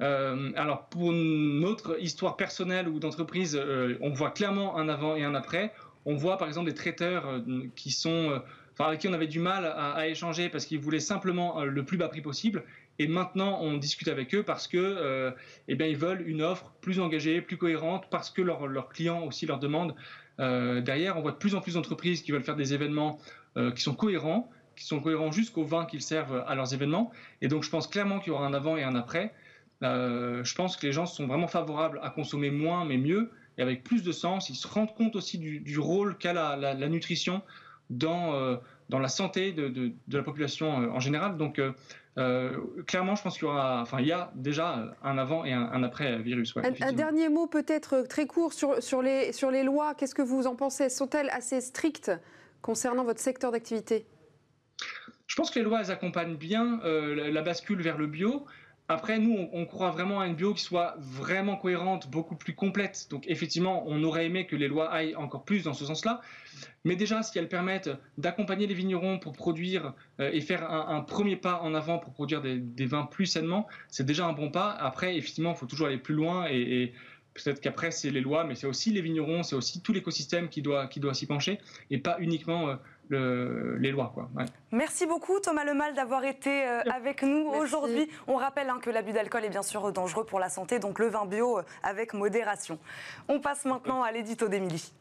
Euh, 0.00 0.50
alors 0.56 0.86
pour 0.88 1.12
notre 1.12 2.00
histoire 2.00 2.36
personnelle 2.36 2.88
ou 2.88 2.98
d'entreprise, 2.98 3.56
euh, 3.56 3.96
on 4.00 4.10
voit 4.10 4.30
clairement 4.30 4.76
un 4.76 4.88
avant 4.88 5.16
et 5.16 5.24
un 5.24 5.34
après. 5.34 5.72
On 6.06 6.14
voit 6.14 6.38
par 6.38 6.48
exemple 6.48 6.68
des 6.68 6.74
traiteurs 6.74 7.42
qui 7.76 7.90
sont 7.90 8.40
avec 8.88 9.00
qui 9.00 9.08
on 9.08 9.12
avait 9.12 9.26
du 9.26 9.40
mal 9.40 9.64
à, 9.64 10.08
échanger 10.08 10.48
parce 10.48 10.64
qu'ils 10.64 10.78
voulaient 10.78 11.00
simplement 11.00 11.60
euh, 11.60 11.64
le 11.64 11.84
plus 11.84 11.96
bas 11.96 12.08
prix 12.08 12.20
possible. 12.20 12.64
Et 12.98 13.08
maintenant, 13.08 13.60
on 13.62 13.76
discute 13.76 14.08
avec 14.08 14.34
eux 14.34 14.42
parce 14.42 14.68
que, 14.68 14.76
euh, 14.78 15.30
eh 15.68 15.74
bien, 15.74 15.86
ils 15.86 15.96
veulent 15.96 16.26
une 16.26 16.42
offre 16.42 16.72
plus 16.80 17.00
engagée, 17.00 17.40
plus 17.40 17.56
cohérente, 17.56 18.08
parce 18.10 18.30
que 18.30 18.42
leurs 18.42 18.66
leur 18.66 18.88
clients 18.90 19.24
aussi 19.24 19.46
leur 19.46 19.58
demandent. 19.58 19.94
Euh, 20.38 20.80
derrière, 20.80 21.16
on 21.16 21.22
voit 21.22 21.32
de 21.32 21.36
plus 21.36 21.54
en 21.54 21.60
plus 21.60 21.74
d'entreprises 21.74 22.22
qui 22.22 22.32
veulent 22.32 22.44
faire 22.44 22.56
des 22.56 22.74
événements 22.74 23.18
euh, 23.56 23.70
qui 23.70 23.82
sont 23.82 23.94
cohérents, 23.94 24.50
qui 24.76 24.84
sont 24.84 25.00
cohérents 25.00 25.32
jusqu'au 25.32 25.64
vin 25.64 25.86
qu'ils 25.86 26.02
servent 26.02 26.44
à 26.46 26.54
leurs 26.54 26.74
événements. 26.74 27.10
Et 27.40 27.48
donc, 27.48 27.62
je 27.62 27.70
pense 27.70 27.86
clairement 27.86 28.18
qu'il 28.18 28.32
y 28.32 28.36
aura 28.36 28.46
un 28.46 28.54
avant 28.54 28.76
et 28.76 28.82
un 28.82 28.94
après. 28.94 29.32
Euh, 29.82 30.44
je 30.44 30.54
pense 30.54 30.76
que 30.76 30.86
les 30.86 30.92
gens 30.92 31.06
sont 31.06 31.26
vraiment 31.26 31.48
favorables 31.48 32.00
à 32.02 32.10
consommer 32.10 32.50
moins 32.50 32.84
mais 32.84 32.98
mieux 32.98 33.30
et 33.58 33.62
avec 33.62 33.82
plus 33.82 34.02
de 34.02 34.12
sens. 34.12 34.50
Ils 34.50 34.54
se 34.54 34.68
rendent 34.68 34.94
compte 34.94 35.16
aussi 35.16 35.38
du, 35.38 35.60
du 35.60 35.78
rôle 35.78 36.18
qu'a 36.18 36.32
la, 36.32 36.56
la, 36.56 36.74
la, 36.74 36.88
nutrition 36.88 37.42
dans, 37.88 38.34
euh, 38.34 38.56
dans 38.88 38.98
la 38.98 39.08
santé 39.08 39.52
de, 39.52 39.68
de, 39.68 39.92
de, 40.06 40.16
la 40.16 40.22
population 40.22 40.82
euh, 40.82 40.90
en 40.90 41.00
général. 41.00 41.36
Donc, 41.36 41.60
clairement, 42.86 43.14
je 43.14 43.22
pense 43.22 43.38
qu'il 43.38 43.46
y 43.46 43.50
aura, 43.50 43.80
enfin, 43.80 44.00
il 44.00 44.06
y 44.06 44.12
a 44.12 44.30
déjà 44.34 44.94
un 45.02 45.16
avant 45.16 45.44
et 45.46 45.52
un, 45.54 45.62
un 45.72 45.82
après 45.82 46.18
virus. 46.18 46.54
Ouais, 46.54 46.66
un, 46.66 46.88
un, 46.88 46.92
dernier 46.92 47.30
mot 47.30 47.46
peut-être 47.46 48.04
très 48.08 48.26
court 48.26 48.52
sur, 48.52 48.82
sur, 48.82 49.00
les, 49.00 49.32
sur 49.32 49.50
les 49.50 49.62
lois. 49.62 49.94
Qu'est-ce 49.94 50.14
que 50.14 50.20
vous 50.20 50.46
en 50.46 50.54
pensez? 50.54 50.90
Sont-elles 50.90 51.30
assez 51.30 51.62
strictes 51.62 52.12
concernant 52.60 53.04
votre 53.04 53.20
secteur 53.20 53.52
d'activité? 53.52 54.04
Je 55.30 55.36
pense 55.36 55.52
que 55.52 55.60
les 55.60 55.64
lois, 55.64 55.80
elles 55.80 55.92
accompagnent 55.92 56.34
bien 56.34 56.80
euh, 56.84 57.30
la, 57.30 57.42
bascule 57.42 57.80
vers 57.82 57.96
le 57.96 58.08
bio. 58.08 58.46
Après, 58.90 59.20
nous, 59.20 59.48
on, 59.52 59.66
croit 59.66 59.92
vraiment 59.92 60.18
à 60.18 60.26
une 60.26 60.34
bio 60.34 60.52
qui 60.52 60.64
soit 60.64 60.96
vraiment 60.98 61.54
cohérente, 61.54 62.10
beaucoup 62.10 62.34
plus 62.34 62.56
complète. 62.56 63.06
Donc, 63.08 63.24
effectivement, 63.28 63.84
on 63.86 64.02
aurait 64.02 64.26
aimé 64.26 64.48
que 64.48 64.56
les 64.56 64.66
lois 64.66 64.90
aillent 64.90 65.14
encore 65.14 65.44
plus 65.44 65.62
dans 65.62 65.74
ce 65.74 65.84
sens-là. 65.84 66.20
Mais 66.84 66.96
déjà, 66.96 67.22
si 67.22 67.38
elles 67.38 67.48
permettent 67.48 67.90
d'accompagner 68.18 68.66
les 68.66 68.74
vignerons 68.74 69.20
pour 69.20 69.32
produire 69.32 69.94
euh, 70.18 70.32
et 70.32 70.40
faire 70.40 70.68
un, 70.68 71.02
premier 71.02 71.36
pas 71.36 71.60
en 71.62 71.72
avant 71.72 72.00
pour 72.00 72.12
produire 72.12 72.42
des, 72.42 72.86
vins 72.86 73.04
plus 73.04 73.26
sainement, 73.26 73.68
c'est 73.86 74.04
déjà 74.04 74.26
un 74.26 74.32
bon 74.32 74.50
pas. 74.50 74.72
Après, 74.72 75.16
effectivement, 75.16 75.52
il 75.52 75.56
faut 75.56 75.66
toujours 75.66 75.86
aller 75.86 75.98
plus 75.98 76.16
loin 76.16 76.48
et, 76.50 76.92
peut-être 77.34 77.60
qu'après, 77.60 77.92
c'est 77.92 78.10
les 78.10 78.20
lois, 78.20 78.42
mais 78.42 78.56
c'est 78.56 78.66
aussi 78.66 78.90
les 78.90 79.02
vignerons, 79.02 79.44
c'est 79.44 79.54
aussi 79.54 79.82
tout 79.82 79.92
l'écosystème 79.92 80.48
qui 80.48 80.62
doit, 80.62 80.88
qui 80.88 80.98
doit 80.98 81.14
s'y 81.14 81.26
pencher 81.26 81.60
et 81.92 81.98
pas 81.98 82.16
uniquement. 82.18 82.70
Euh, 82.70 82.74
le, 83.10 83.76
les 83.78 83.90
lois. 83.90 84.10
Quoi. 84.14 84.28
Ouais. 84.36 84.46
Merci 84.72 85.04
beaucoup 85.06 85.38
Thomas 85.40 85.64
Lemal 85.64 85.94
d'avoir 85.94 86.24
été 86.24 86.66
euh, 86.66 86.80
avec 86.90 87.22
nous 87.22 87.48
aujourd'hui. 87.48 88.08
On 88.26 88.36
rappelle 88.36 88.70
hein, 88.70 88.78
que 88.80 88.88
l'abus 88.88 89.12
d'alcool 89.12 89.44
est 89.44 89.50
bien 89.50 89.62
sûr 89.62 89.92
dangereux 89.92 90.24
pour 90.24 90.40
la 90.40 90.48
santé, 90.48 90.78
donc 90.78 90.98
le 90.98 91.08
vin 91.08 91.26
bio 91.26 91.58
euh, 91.58 91.62
avec 91.82 92.14
modération. 92.14 92.78
On 93.28 93.40
passe 93.40 93.64
maintenant 93.64 94.02
à 94.02 94.12
l'édito 94.12 94.48
d'Émilie. 94.48 94.92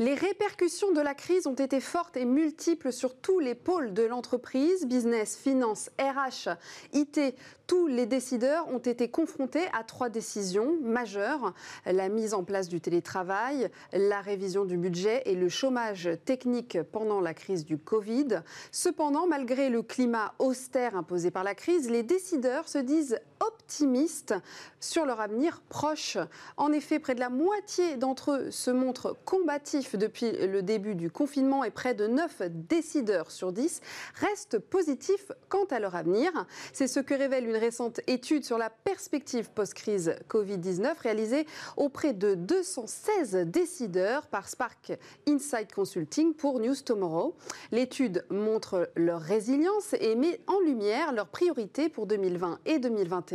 Les 0.00 0.14
répercussions 0.14 0.92
de 0.92 1.00
la 1.00 1.12
crise 1.12 1.48
ont 1.48 1.54
été 1.54 1.80
fortes 1.80 2.16
et 2.16 2.24
multiples 2.24 2.92
sur 2.92 3.16
tous 3.16 3.40
les 3.40 3.56
pôles 3.56 3.94
de 3.94 4.04
l'entreprise, 4.04 4.86
business, 4.86 5.36
finance, 5.36 5.90
RH, 5.98 6.50
IT. 6.92 7.34
Tous 7.66 7.88
les 7.88 8.06
décideurs 8.06 8.68
ont 8.68 8.78
été 8.78 9.10
confrontés 9.10 9.66
à 9.76 9.82
trois 9.82 10.08
décisions 10.08 10.76
majeures. 10.80 11.52
La 11.84 12.08
mise 12.08 12.32
en 12.32 12.44
place 12.44 12.68
du 12.68 12.80
télétravail, 12.80 13.70
la 13.92 14.20
révision 14.20 14.64
du 14.64 14.76
budget 14.76 15.22
et 15.26 15.34
le 15.34 15.48
chômage 15.48 16.08
technique 16.24 16.78
pendant 16.92 17.20
la 17.20 17.34
crise 17.34 17.64
du 17.64 17.76
Covid. 17.76 18.42
Cependant, 18.70 19.26
malgré 19.26 19.68
le 19.68 19.82
climat 19.82 20.32
austère 20.38 20.94
imposé 20.94 21.32
par 21.32 21.42
la 21.42 21.56
crise, 21.56 21.90
les 21.90 22.04
décideurs 22.04 22.68
se 22.68 22.78
disent 22.78 23.18
optimistes 23.40 24.34
sur 24.80 25.04
leur 25.04 25.20
avenir 25.20 25.60
proche. 25.68 26.18
En 26.56 26.72
effet, 26.72 26.98
près 26.98 27.14
de 27.14 27.20
la 27.20 27.28
moitié 27.28 27.96
d'entre 27.96 28.32
eux 28.32 28.50
se 28.50 28.70
montrent 28.70 29.16
combatifs 29.24 29.96
depuis 29.96 30.32
le 30.32 30.62
début 30.62 30.94
du 30.94 31.10
confinement 31.10 31.64
et 31.64 31.70
près 31.70 31.94
de 31.94 32.06
9 32.06 32.42
décideurs 32.48 33.30
sur 33.30 33.52
10 33.52 33.80
restent 34.14 34.58
positifs 34.58 35.32
quant 35.48 35.64
à 35.70 35.78
leur 35.78 35.94
avenir. 35.94 36.30
C'est 36.72 36.86
ce 36.88 37.00
que 37.00 37.14
révèle 37.14 37.46
une 37.46 37.56
récente 37.56 38.00
étude 38.06 38.44
sur 38.44 38.58
la 38.58 38.70
perspective 38.70 39.50
post-crise 39.50 40.16
Covid-19 40.28 40.94
réalisée 41.00 41.46
auprès 41.76 42.12
de 42.12 42.34
216 42.34 43.36
décideurs 43.46 44.26
par 44.26 44.48
Spark 44.48 44.92
Insight 45.28 45.72
Consulting 45.72 46.34
pour 46.34 46.60
News 46.60 46.76
Tomorrow. 46.84 47.36
L'étude 47.72 48.24
montre 48.30 48.90
leur 48.96 49.20
résilience 49.20 49.94
et 50.00 50.14
met 50.14 50.40
en 50.46 50.60
lumière 50.60 51.12
leurs 51.12 51.28
priorités 51.28 51.88
pour 51.88 52.06
2020 52.06 52.60
et 52.66 52.78
2021. 52.78 53.27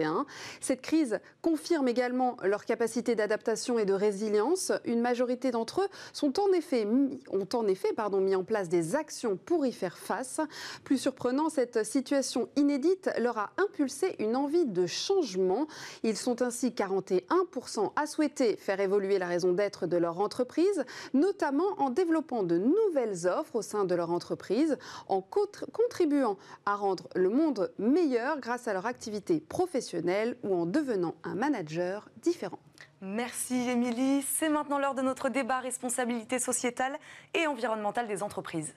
Cette 0.62 0.82
crise 0.82 1.20
confirme 1.42 1.88
également 1.88 2.38
leur 2.44 2.66
capacité 2.66 3.16
d'adaptation 3.16 3.78
et 3.78 3.86
de 3.86 3.94
résilience. 3.94 4.72
Une 4.86 5.02
majorité 5.02 5.52
d'entre 5.52 5.82
eux 5.82 5.88
sont 6.14 6.40
en 6.40 6.52
effet 6.54 6.88
ont 7.32 7.48
en 7.54 7.68
effet 7.68 7.94
pardon, 7.94 8.22
mis 8.22 8.36
en 8.36 8.44
place 8.44 8.70
des 8.70 8.96
actions 8.96 9.38
pour 9.38 9.66
y 9.66 9.72
faire 9.72 9.98
face. 9.98 10.40
Plus 10.84 10.98
surprenant, 10.98 11.50
cette 11.50 11.86
situation 11.86 12.50
inédite 12.56 13.10
leur 13.20 13.38
a 13.38 13.52
impulsé 13.58 14.16
une 14.20 14.36
envie 14.36 14.66
de 14.66 14.86
changement. 14.86 15.68
Ils 16.04 16.18
sont 16.18 16.42
ainsi 16.42 16.70
41% 16.70 17.92
à 17.96 18.08
souhaiter 18.08 18.56
faire 18.58 18.80
évoluer 18.80 19.20
la 19.20 19.28
raison 19.28 19.54
d'être 19.54 19.88
de 19.88 19.98
leur 19.98 20.20
entreprise, 20.20 20.86
notamment 21.14 21.78
en 21.78 21.90
développant 21.90 22.44
de 22.44 22.58
nouvelles 22.58 23.28
offres 23.28 23.58
au 23.58 23.62
sein 23.62 23.86
de 23.86 23.96
leur 23.96 24.12
entreprise, 24.12 24.78
en 25.08 25.22
contribuant 25.22 26.38
à 26.66 26.76
rendre 26.76 27.10
le 27.16 27.30
monde 27.30 27.72
meilleur 27.78 28.40
grâce 28.40 28.68
à 28.68 28.74
leur 28.74 28.86
activité 28.86 29.40
professionnelle 29.40 29.83
ou 30.44 30.56
en 30.56 30.66
devenant 30.66 31.16
un 31.24 31.36
manager 31.36 32.10
différent. 32.22 32.60
Merci 33.02 33.56
Émilie. 33.70 34.22
C'est 34.22 34.50
maintenant 34.50 34.80
l'heure 34.80 34.96
de 34.96 35.02
notre 35.02 35.30
débat 35.30 35.60
responsabilité 35.60 36.40
sociétale 36.40 36.98
et 37.34 37.48
environnementale 37.48 38.08
des 38.08 38.24
entreprises. 38.24 38.74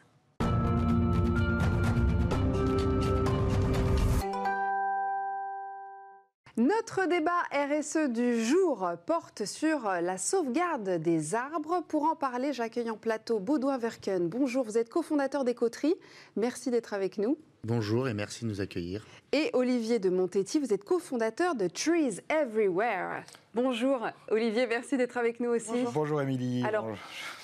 Notre 6.58 7.06
débat 7.06 7.42
RSE 7.52 8.08
du 8.08 8.42
jour 8.42 8.88
porte 9.04 9.44
sur 9.44 9.90
la 10.00 10.16
sauvegarde 10.16 10.88
des 10.88 11.34
arbres. 11.34 11.84
Pour 11.86 12.04
en 12.04 12.16
parler, 12.16 12.54
j'accueille 12.54 12.88
en 12.88 12.96
plateau 12.96 13.38
Baudouin 13.40 13.76
Verken. 13.76 14.28
Bonjour, 14.30 14.64
vous 14.64 14.78
êtes 14.78 14.88
cofondateur 14.88 15.44
des 15.44 15.54
Coteries. 15.54 15.96
Merci 16.34 16.70
d'être 16.70 16.94
avec 16.94 17.18
nous. 17.18 17.36
Bonjour 17.66 18.08
et 18.08 18.14
merci 18.14 18.44
de 18.44 18.50
nous 18.50 18.60
accueillir. 18.60 19.04
Et 19.32 19.50
Olivier 19.52 19.98
de 19.98 20.08
Montetti, 20.08 20.60
vous 20.60 20.72
êtes 20.72 20.84
cofondateur 20.84 21.56
de 21.56 21.66
Trees 21.66 22.20
Everywhere. 22.28 23.24
Bonjour 23.56 24.06
Olivier, 24.28 24.68
merci 24.68 24.96
d'être 24.96 25.16
avec 25.16 25.40
nous 25.40 25.50
aussi. 25.50 25.72
Bonjour, 25.92 26.22
Émilie. 26.22 26.62
Alors 26.62 26.86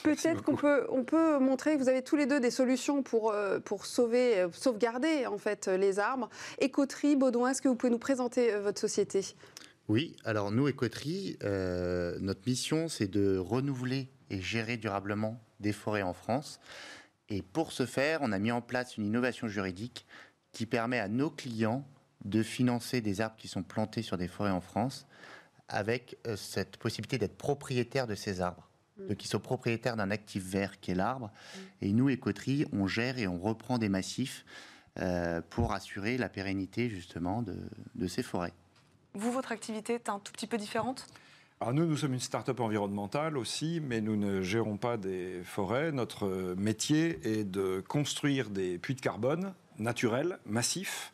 peut-être 0.05 0.45
qu'on 0.45 0.55
peut, 0.55 0.87
on 0.91 1.03
peut 1.03 1.41
montrer 1.41 1.77
que 1.77 1.83
vous 1.83 1.89
avez 1.89 2.03
tous 2.03 2.15
les 2.15 2.27
deux 2.27 2.39
des 2.39 2.53
solutions 2.53 3.03
pour, 3.03 3.33
euh, 3.33 3.59
pour 3.59 3.85
sauver, 3.85 4.39
euh, 4.39 4.49
sauvegarder 4.53 5.27
en 5.27 5.39
fait 5.39 5.67
les 5.67 5.99
arbres. 5.99 6.31
Écoterie, 6.61 7.17
Baudouin, 7.17 7.51
est-ce 7.51 7.61
que 7.61 7.67
vous 7.67 7.75
pouvez 7.75 7.91
nous 7.91 7.99
présenter 7.99 8.53
euh, 8.53 8.61
votre 8.61 8.79
société? 8.79 9.35
Oui, 9.89 10.15
alors 10.25 10.53
nous, 10.53 10.69
Écoterie, 10.69 11.37
notre 11.43 12.43
mission 12.47 12.87
c'est 12.87 13.09
de 13.09 13.39
renouveler 13.39 14.07
et 14.31 14.41
gérer 14.41 14.77
durablement 14.77 15.41
des 15.59 15.73
forêts 15.73 16.03
en 16.03 16.13
France. 16.13 16.61
Et 17.33 17.41
pour 17.41 17.73
ce 17.73 17.87
faire, 17.87 18.19
on 18.21 18.31
a 18.31 18.39
mis 18.39 18.53
en 18.53 18.61
place 18.61 18.99
une 18.99 19.07
innovation 19.07 19.49
juridique 19.49 20.05
qui 20.53 20.67
permet 20.67 20.99
à 20.99 21.09
nos 21.09 21.31
clients 21.31 21.83
de 22.27 22.43
financer 22.43 23.01
des 23.01 23.23
arbres 23.23 23.37
qui 23.39 23.49
sont 23.49 23.63
plantés 23.63 24.03
sur 24.03 24.19
des 24.19 24.29
forêts 24.29 24.51
en 24.51 24.61
France 24.61 25.07
avec 25.67 26.19
euh, 26.27 26.37
cette 26.37 26.77
possibilité 26.77 27.17
d'être 27.17 27.39
propriétaire 27.39 28.07
de 28.07 28.15
ces 28.15 28.43
arbres. 28.43 28.69
Mm. 28.99 29.07
De 29.07 29.15
qu'ils 29.15 29.31
soient 29.31 29.41
propriétaires 29.41 29.97
d'un 29.97 30.11
actif 30.11 30.45
vert 30.45 30.79
qui 30.79 30.91
est 30.91 30.95
l'arbre. 30.95 31.29
Mm. 31.31 31.61
Et 31.81 31.93
nous, 31.95 32.11
Écoterie, 32.11 32.67
on 32.71 32.87
gère 32.87 33.17
et 33.19 33.27
on 33.27 33.39
reprend 33.39 33.79
des 33.79 33.89
massifs 33.89 34.45
euh, 35.01 35.41
pour 35.49 35.73
assurer 35.73 36.19
la 36.19 36.29
pérennité 36.29 36.91
justement 36.91 37.41
de, 37.41 37.57
de 37.95 38.09
ces 38.09 38.23
forêts. 38.23 38.53
Vous, 39.15 39.33
votre 39.33 39.53
activité 39.53 39.95
est 39.95 40.11
un 40.11 40.19
tout 40.19 40.33
petit 40.33 40.47
peu 40.47 40.59
différente? 40.59 41.07
Nous, 41.71 41.87
nous 41.87 41.97
sommes 41.97 42.15
une 42.15 42.21
start-up 42.21 42.59
environnementale 42.61 43.39
aussi, 43.39 43.81
mais 43.81 44.01
nous 44.01 44.17
ne 44.17 44.43
gérons 44.43 44.77
pas 44.77 44.97
des 44.97 45.43
forêts. 45.45 45.93
Notre 45.93 46.55
métier 46.57 47.21
est 47.23 47.45
de 47.45 47.83
construire 47.87 48.51
des 48.51 48.79
puits 48.79 48.97
de 48.97 49.01
carbone 49.01 49.55
naturels, 49.79 50.39
massifs, 50.45 51.13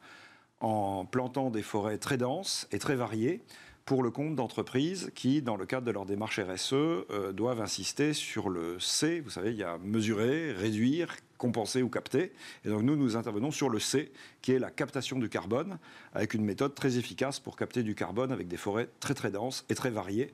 en 0.61 1.05
plantant 1.05 1.51
des 1.51 1.63
forêts 1.63 1.99
très 1.99 2.17
denses 2.17 2.67
et 2.73 2.79
très 2.79 2.97
variées 2.97 3.43
pour 3.85 4.03
le 4.03 4.11
compte 4.11 4.35
d'entreprises 4.37 5.11
qui, 5.15 5.43
dans 5.43 5.57
le 5.57 5.67
cadre 5.67 5.87
de 5.87 5.91
leur 5.91 6.05
démarche 6.05 6.41
RSE, 6.41 6.73
euh, 6.73 7.33
doivent 7.33 7.61
insister 7.61 8.13
sur 8.13 8.49
le 8.49 8.79
C. 8.81 9.21
Vous 9.21 9.31
savez, 9.31 9.51
il 9.51 9.57
y 9.57 9.65
a 9.65 9.79
mesurer, 9.79 10.53
réduire, 10.53 11.15
compenser 11.39 11.83
ou 11.83 11.89
capter. 11.89 12.33
Et 12.65 12.69
donc 12.69 12.83
nous, 12.83 12.97
nous 12.97 13.17
intervenons 13.17 13.51
sur 13.51 13.71
le 13.71 13.79
C, 13.79 14.13
qui 14.43 14.53
est 14.53 14.59
la 14.59 14.71
captation 14.71 15.19
du 15.19 15.29
carbone, 15.29 15.79
avec 16.13 16.35
une 16.35 16.45
méthode 16.45 16.75
très 16.75 16.99
efficace 16.99 17.41
pour 17.41 17.57
capter 17.57 17.83
du 17.83 17.95
carbone 17.95 18.33
avec 18.33 18.49
des 18.49 18.57
forêts 18.57 18.89
très 19.01 19.15
très 19.15 19.31
denses 19.31 19.65
et 19.71 19.75
très 19.75 19.91
variées, 19.91 20.33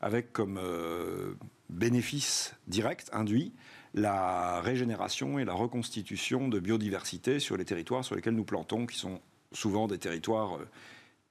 avec 0.00 0.32
comme 0.32 0.58
euh, 0.62 1.34
bénéfice 1.70 2.54
direct 2.68 3.10
induit 3.12 3.52
la 3.94 4.60
régénération 4.60 5.38
et 5.38 5.44
la 5.44 5.54
reconstitution 5.54 6.48
de 6.48 6.58
biodiversité 6.58 7.38
sur 7.38 7.56
les 7.56 7.64
territoires 7.64 8.04
sur 8.04 8.16
lesquels 8.16 8.34
nous 8.34 8.44
plantons, 8.44 8.86
qui 8.86 8.98
sont 8.98 9.20
souvent 9.52 9.88
des 9.88 9.98
territoires... 9.98 10.56
Euh, 10.56 10.68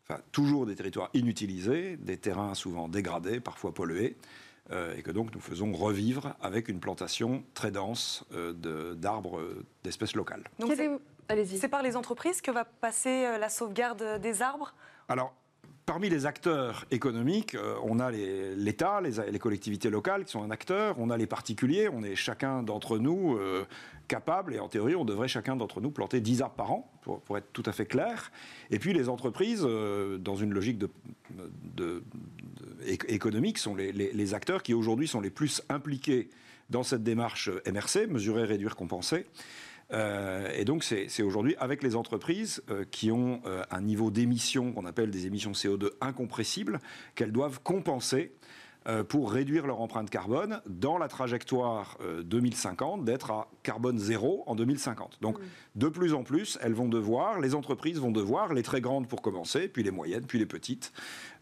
enfin, 0.08 0.22
toujours 0.32 0.66
des 0.66 0.76
territoires 0.76 1.10
inutilisés, 1.14 1.98
des 1.98 2.18
terrains 2.18 2.56
souvent 2.56 2.88
dégradés, 2.88 3.40
parfois 3.40 3.74
pollués, 3.74 4.16
et 4.72 5.02
que 5.02 5.12
donc 5.12 5.34
nous 5.34 5.42
faisons 5.42 5.74
revivre 5.74 6.36
avec 6.42 6.70
une 6.70 6.80
plantation 6.80 7.44
très 7.54 7.72
dense 7.72 8.26
euh, 8.34 8.94
d'arbres 8.96 9.40
euh, 9.40 9.66
d'espèces 9.84 10.16
locales. 10.16 10.44
C'est 11.46 11.68
par 11.68 11.84
les 11.84 11.96
entreprises 11.96 12.42
que 12.42 12.52
va 12.52 12.66
passer 12.66 13.38
la 13.40 13.50
sauvegarde 13.50 14.20
des 14.22 14.42
arbres? 14.42 14.74
Alors, 15.08 15.34
Parmi 15.86 16.08
les 16.08 16.26
acteurs 16.26 16.86
économiques, 16.92 17.58
on 17.84 18.00
a 18.00 18.10
l'État, 18.10 19.02
les, 19.02 19.38
collectivités 19.38 19.90
locales 19.90 20.24
qui 20.24 20.32
sont 20.32 20.42
un 20.42 20.50
acteur, 20.50 20.96
on 20.98 21.10
a 21.10 21.18
les 21.18 21.28
particuliers, 21.28 21.90
on 21.90 22.04
est 22.04 22.16
chacun 22.16 22.64
d'entre 22.64 23.00
nous 23.00 23.38
capable, 24.08 24.56
et 24.56 24.62
en 24.62 24.70
théorie, 24.70 24.96
on 24.96 25.04
devrait 25.04 25.28
chacun 25.28 25.58
d'entre 25.58 25.82
nous 25.82 25.92
planter 25.92 26.22
10 26.22 26.42
arbres 26.42 26.56
par 26.56 26.72
an, 26.72 26.90
pour, 27.02 27.38
être 27.38 27.52
tout 27.52 27.64
à 27.66 27.74
fait 27.74 27.86
clair. 27.86 28.32
Et 28.72 28.80
puis 28.80 28.94
les 28.94 29.10
entreprises, 29.10 29.68
dans 30.20 30.36
une 30.38 30.54
logique 30.54 30.78
de 30.78 32.02
économiques 32.86 33.58
sont 33.58 33.76
les, 33.76 34.34
acteurs 34.34 34.64
qui 34.64 34.74
aujourd'hui 34.74 35.08
sont 35.08 35.22
les 35.22 35.30
plus 35.30 35.62
impliqués 35.70 36.30
dans 36.70 36.84
cette 36.84 37.04
démarche 37.04 37.50
MRC, 37.68 38.08
mesurer, 38.08 38.46
réduire, 38.46 38.76
compenser. 38.76 39.26
Euh, 39.92 40.50
et 40.56 40.66
donc 40.66 40.84
c'est 40.84 41.22
aujourd'hui 41.22 41.56
avec 41.60 41.84
les 41.84 41.96
entreprises 41.96 42.64
euh, 42.70 42.86
qui 42.90 43.12
ont 43.12 43.42
euh, 43.46 43.64
un 43.70 43.82
niveau 43.82 44.12
d'émission 44.12 44.72
qu'on 44.72 44.86
appelle 44.86 45.12
des 45.12 45.28
émissions 45.28 45.52
CO2 45.52 45.90
incompressibles 46.02 46.80
qu'elles 47.16 47.34
doivent 47.34 47.60
compenser 47.62 48.32
euh, 48.32 48.43
pour 49.08 49.32
réduire 49.32 49.68
leur 49.68 49.82
empreinte 49.82 50.10
carbone 50.10 50.62
dans 50.68 50.98
la 50.98 51.08
trajectoire 51.08 51.98
2050 52.24 53.02
euh, 53.02 53.04
d'être 53.04 53.32
à 53.32 53.48
carbone 53.64 53.98
zéro 53.98 54.44
en 54.48 54.56
2050. 54.56 55.20
Donc 55.22 55.38
de 55.76 55.88
plus 55.88 56.14
en 56.14 56.24
plus, 56.24 56.58
elles 56.62 56.74
vont 56.74 56.90
devoir, 56.90 57.40
les 57.40 57.56
entreprises 57.56 58.00
vont 58.00 58.12
devoir, 58.12 58.54
les 58.54 58.64
très 58.64 58.82
grandes 58.82 59.08
pour 59.08 59.22
commencer, 59.22 59.68
puis 59.68 59.84
les 59.84 59.92
moyennes, 59.92 60.26
puis 60.26 60.40
les 60.40 60.46
petites, 60.46 60.92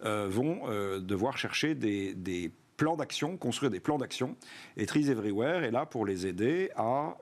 euh, 0.04 0.27
vont 0.30 0.62
devoir 0.99 1.38
chercher 1.38 1.75
des, 1.75 2.13
des 2.13 2.51
plans 2.77 2.95
d'action, 2.95 3.38
construire 3.38 3.71
des 3.71 3.80
plans 3.80 3.97
d'action. 3.97 4.36
Et 4.77 4.86
Trees 4.86 5.10
Everywhere 5.10 5.63
est 5.63 5.71
là 5.71 5.86
pour 5.86 6.06
les 6.06 6.27
aider 6.27 6.71
à 6.75 7.17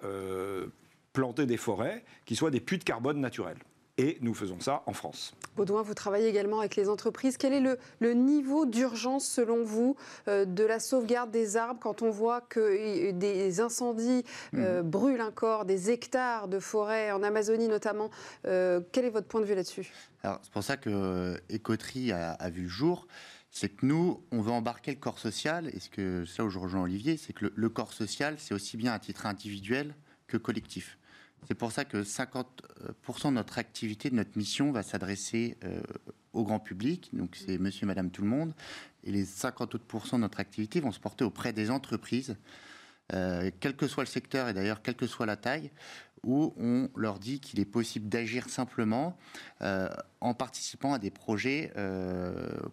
planter 1.13 1.45
des 1.45 1.57
forêts 1.57 2.03
qui 2.25 2.35
soient 2.35 2.51
des 2.51 2.59
puits 2.59 2.77
de 2.77 2.83
carbone 2.83 3.19
naturels 3.19 3.57
et 3.99 4.17
nous 4.21 4.33
faisons 4.33 4.61
ça 4.61 4.81
en 4.85 4.93
France. 4.93 5.33
Baudouin, 5.57 5.81
vous 5.81 5.93
travaillez 5.93 6.29
également 6.29 6.59
avec 6.59 6.77
les 6.77 6.87
entreprises. 6.87 7.35
Quel 7.35 7.51
est 7.51 7.77
le, 7.99 8.13
niveau 8.13 8.65
d'urgence, 8.65 9.27
selon 9.27 9.65
vous, 9.65 9.97
euh, 10.29 10.45
de 10.45 10.63
la 10.63 10.79
sauvegarde 10.79 11.31
des 11.31 11.57
arbres 11.57 11.81
quand 11.81 12.01
on 12.01 12.09
voit 12.09 12.39
que 12.39 12.61
euh, 12.61 13.11
des 13.11 13.59
incendies 13.59 14.23
euh, 14.53 14.81
mhm. 14.81 14.89
brûlent 14.89 15.21
encore 15.21 15.65
des 15.65 15.91
hectares 15.91 16.47
de 16.47 16.59
forêt, 16.59 17.11
en 17.11 17.23
Amazonie 17.23 17.67
notamment 17.67 18.09
Quel 18.43 19.05
est 19.05 19.09
votre 19.09 19.27
point 19.27 19.41
de 19.41 19.45
vue 19.45 19.55
là-dessus? 19.55 19.91
C'est 20.23 20.51
pour 20.53 20.63
ça 20.63 20.77
que 20.77 21.35
Écoterie 21.49 22.13
a, 22.13 22.49
vu 22.49 22.63
le 22.63 22.69
jour 22.69 23.05
c'est 23.51 23.69
que 23.69 23.83
nous, 23.83 24.23
on 24.31 24.41
veut 24.41 24.51
embarquer 24.51 24.91
le 24.91 24.99
corps 24.99 25.17
social, 25.17 25.69
et 25.73 25.79
ce 25.79 25.89
que 25.89 26.23
ça 26.23 26.45
où 26.45 26.51
je 26.51 26.59
rejoins 26.59 26.83
Olivier, 26.83 27.17
c'est 27.17 27.33
que 27.33 27.51
le, 27.53 27.69
corps 27.69 27.93
social, 27.93 28.35
c'est 28.37 28.53
aussi 28.53 28.77
bien 28.77 28.93
à 28.93 28.99
titre 28.99 29.25
individuel 29.25 29.95
que 30.27 30.37
collectif. 30.37 30.98
C'est 31.47 31.55
pour 31.55 31.71
ça 31.71 31.85
que 31.85 32.03
50% 32.03 32.45
de 33.25 33.29
notre 33.31 33.57
activité, 33.57 34.09
de 34.09 34.15
notre 34.15 34.37
mission 34.37 34.71
va 34.71 34.83
s'adresser 34.83 35.57
euh, 35.63 35.81
au 36.33 36.43
grand 36.43 36.59
public, 36.59 37.09
donc 37.13 37.35
c'est 37.35 37.57
monsieur 37.57 37.85
et 37.85 37.87
madame 37.87 38.11
tout 38.11 38.21
le 38.21 38.27
monde, 38.27 38.53
et 39.03 39.11
les 39.11 39.25
50 39.25 39.75
autres 39.75 39.85
de 40.11 40.17
notre 40.17 40.39
activité 40.39 40.79
vont 40.79 40.91
se 40.91 40.99
porter 40.99 41.23
auprès 41.23 41.53
des 41.53 41.71
entreprises, 41.71 42.37
euh, 43.13 43.49
quel 43.59 43.75
que 43.75 43.87
soit 43.87 44.03
le 44.03 44.09
secteur 44.09 44.47
et 44.49 44.53
d'ailleurs 44.53 44.81
quelle 44.83 44.95
que 44.95 45.07
soit 45.07 45.25
la 45.25 45.37
taille, 45.37 45.71
où 46.21 46.53
on 46.57 46.89
leur 46.95 47.17
dit 47.17 47.39
qu'il 47.39 47.61
est 47.61 47.65
possible 47.65 48.09
d'agir 48.09 48.49
simplement 48.49 49.17
euh, 49.61 49.89
en 50.19 50.33
participant 50.33 50.93
à 50.93 50.99
des 50.99 51.11
projets 51.11 51.71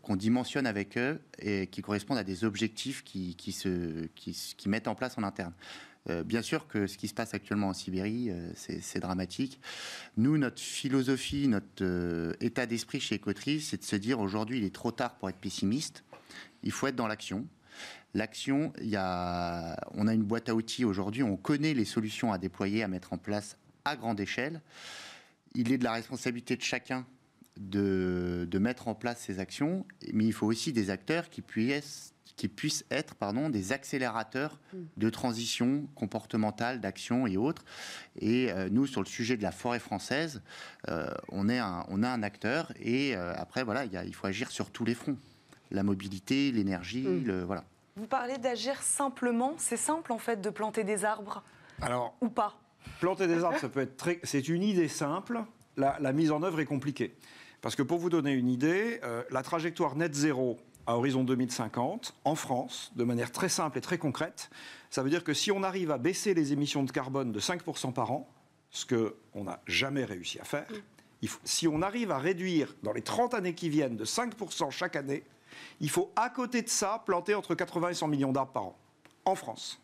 qu'on 0.02 0.16
dimensionne 0.16 0.66
avec 0.66 0.98
eux 0.98 1.20
et 1.38 1.68
qui 1.68 1.80
correspondent 1.80 2.18
à 2.18 2.24
des 2.24 2.44
objectifs 2.44 3.04
qui, 3.04 3.52
se, 3.52 4.06
qui 4.16 4.68
mettent 4.68 4.88
en 4.88 4.96
place 4.96 5.16
en 5.16 5.22
interne. 5.22 5.52
Euh, 6.08 6.22
bien 6.22 6.42
sûr 6.42 6.68
que 6.68 6.86
ce 6.86 6.98
qui 6.98 7.08
se 7.08 7.14
passe 7.14 7.34
actuellement 7.34 7.68
en 7.68 7.72
Sibérie, 7.72 8.30
euh, 8.30 8.50
c'est 8.54 9.00
dramatique. 9.00 9.60
Nous, 10.16 10.38
notre 10.38 10.60
philosophie, 10.60 11.48
notre 11.48 11.82
euh, 11.82 12.32
état 12.40 12.66
d'esprit 12.66 13.00
chez 13.00 13.16
Ecotrice, 13.16 13.70
c'est 13.70 13.78
de 13.78 13.84
se 13.84 13.96
dire 13.96 14.20
aujourd'hui, 14.20 14.58
il 14.58 14.64
est 14.64 14.74
trop 14.74 14.92
tard 14.92 15.16
pour 15.16 15.28
être 15.28 15.38
pessimiste. 15.38 16.04
Il 16.62 16.72
faut 16.72 16.86
être 16.86 16.96
dans 16.96 17.08
l'action. 17.08 17.46
L'action, 18.14 18.72
on 18.80 20.08
a 20.08 20.14
une 20.14 20.22
boîte 20.22 20.48
à 20.48 20.54
outils 20.54 20.86
aujourd'hui, 20.86 21.22
on 21.22 21.36
connaît 21.36 21.74
les 21.74 21.84
solutions 21.84 22.32
à 22.32 22.38
déployer, 22.38 22.82
à 22.82 22.88
mettre 22.88 23.12
en 23.12 23.18
place 23.18 23.58
à 23.84 23.94
grande 23.94 24.18
échelle. 24.20 24.62
Il 25.54 25.70
est 25.70 25.76
de 25.76 25.84
la 25.84 25.92
responsabilité 25.92 26.56
de 26.56 26.62
chacun 26.62 27.06
de, 27.58 28.48
de 28.50 28.58
mettre 28.58 28.88
en 28.88 28.94
place 28.94 29.20
ces 29.20 29.38
actions, 29.38 29.84
mais 30.14 30.24
il 30.24 30.32
faut 30.32 30.46
aussi 30.46 30.72
des 30.72 30.88
acteurs 30.88 31.28
qui 31.28 31.42
puissent 31.42 32.14
qui 32.36 32.48
puissent 32.48 32.84
être 32.90 33.14
pardon, 33.14 33.48
des 33.48 33.72
accélérateurs 33.72 34.58
mm. 34.72 34.78
de 34.96 35.10
transition 35.10 35.86
comportementale, 35.94 36.80
d'action 36.80 37.26
et 37.26 37.36
autres. 37.36 37.64
Et 38.18 38.50
euh, 38.50 38.68
nous, 38.70 38.86
sur 38.86 39.00
le 39.00 39.06
sujet 39.06 39.36
de 39.36 39.42
la 39.42 39.52
forêt 39.52 39.78
française, 39.78 40.42
euh, 40.88 41.08
on, 41.30 41.48
est 41.48 41.58
un, 41.58 41.84
on 41.88 42.02
a 42.02 42.08
un 42.08 42.22
acteur 42.22 42.72
et 42.80 43.16
euh, 43.16 43.32
après, 43.36 43.62
voilà, 43.64 43.84
il 43.84 44.14
faut 44.14 44.26
agir 44.26 44.50
sur 44.50 44.70
tous 44.70 44.84
les 44.84 44.94
fronts. 44.94 45.18
La 45.70 45.82
mobilité, 45.82 46.52
l'énergie, 46.52 47.02
mm. 47.02 47.24
le, 47.24 47.44
voilà. 47.44 47.64
Vous 47.96 48.06
parlez 48.06 48.38
d'agir 48.38 48.82
simplement. 48.82 49.54
C'est 49.56 49.78
simple, 49.78 50.12
en 50.12 50.18
fait, 50.18 50.40
de 50.40 50.50
planter 50.50 50.84
des 50.84 51.04
arbres 51.04 51.42
Alors, 51.80 52.14
Ou 52.20 52.28
pas? 52.28 52.58
Planter 53.00 53.26
des 53.26 53.42
arbres, 53.42 53.58
ça 53.58 53.68
peut 53.68 53.80
être 53.80 53.96
très... 53.96 54.20
C'est 54.22 54.48
une 54.48 54.62
idée 54.62 54.88
simple. 54.88 55.42
La, 55.76 55.96
la, 56.00 56.12
mise 56.12 56.30
en 56.30 56.42
œuvre 56.42 56.60
est 56.60 56.66
compliquée. 56.66 57.16
Parce 57.62 57.74
que 57.74 57.82
pour 57.82 57.98
vous 57.98 58.10
donner 58.10 58.32
une 58.32 58.48
idée, 58.48 59.00
la 59.30 59.42
trajectoire 59.42 59.96
net 59.96 60.14
zéro 60.14 60.58
à 60.86 60.96
horizon 60.96 61.24
2050 61.24 62.14
en 62.24 62.34
France, 62.34 62.92
de 62.96 63.04
manière 63.04 63.32
très 63.32 63.48
simple 63.48 63.78
et 63.78 63.80
très 63.80 63.98
concrète. 63.98 64.50
Ça 64.90 65.02
veut 65.02 65.10
dire 65.10 65.24
que 65.24 65.34
si 65.34 65.50
on 65.50 65.62
arrive 65.62 65.90
à 65.90 65.98
baisser 65.98 66.34
les 66.34 66.52
émissions 66.52 66.84
de 66.84 66.90
carbone 66.90 67.32
de 67.32 67.40
5% 67.40 67.92
par 67.92 68.12
an, 68.12 68.28
ce 68.70 68.86
qu'on 68.86 69.44
n'a 69.44 69.60
jamais 69.66 70.04
réussi 70.04 70.38
à 70.38 70.44
faire, 70.44 70.68
si 71.44 71.66
on 71.66 71.82
arrive 71.82 72.10
à 72.10 72.18
réduire 72.18 72.74
dans 72.82 72.92
les 72.92 73.02
30 73.02 73.34
années 73.34 73.54
qui 73.54 73.68
viennent 73.68 73.96
de 73.96 74.04
5% 74.04 74.70
chaque 74.70 74.96
année, 74.96 75.24
il 75.80 75.90
faut 75.90 76.12
à 76.16 76.30
côté 76.30 76.62
de 76.62 76.68
ça 76.68 77.02
planter 77.04 77.34
entre 77.34 77.54
80 77.54 77.90
et 77.90 77.94
100 77.94 78.08
millions 78.08 78.32
d'arbres 78.32 78.52
par 78.52 78.64
an, 78.64 78.78
en 79.24 79.34
France. 79.34 79.80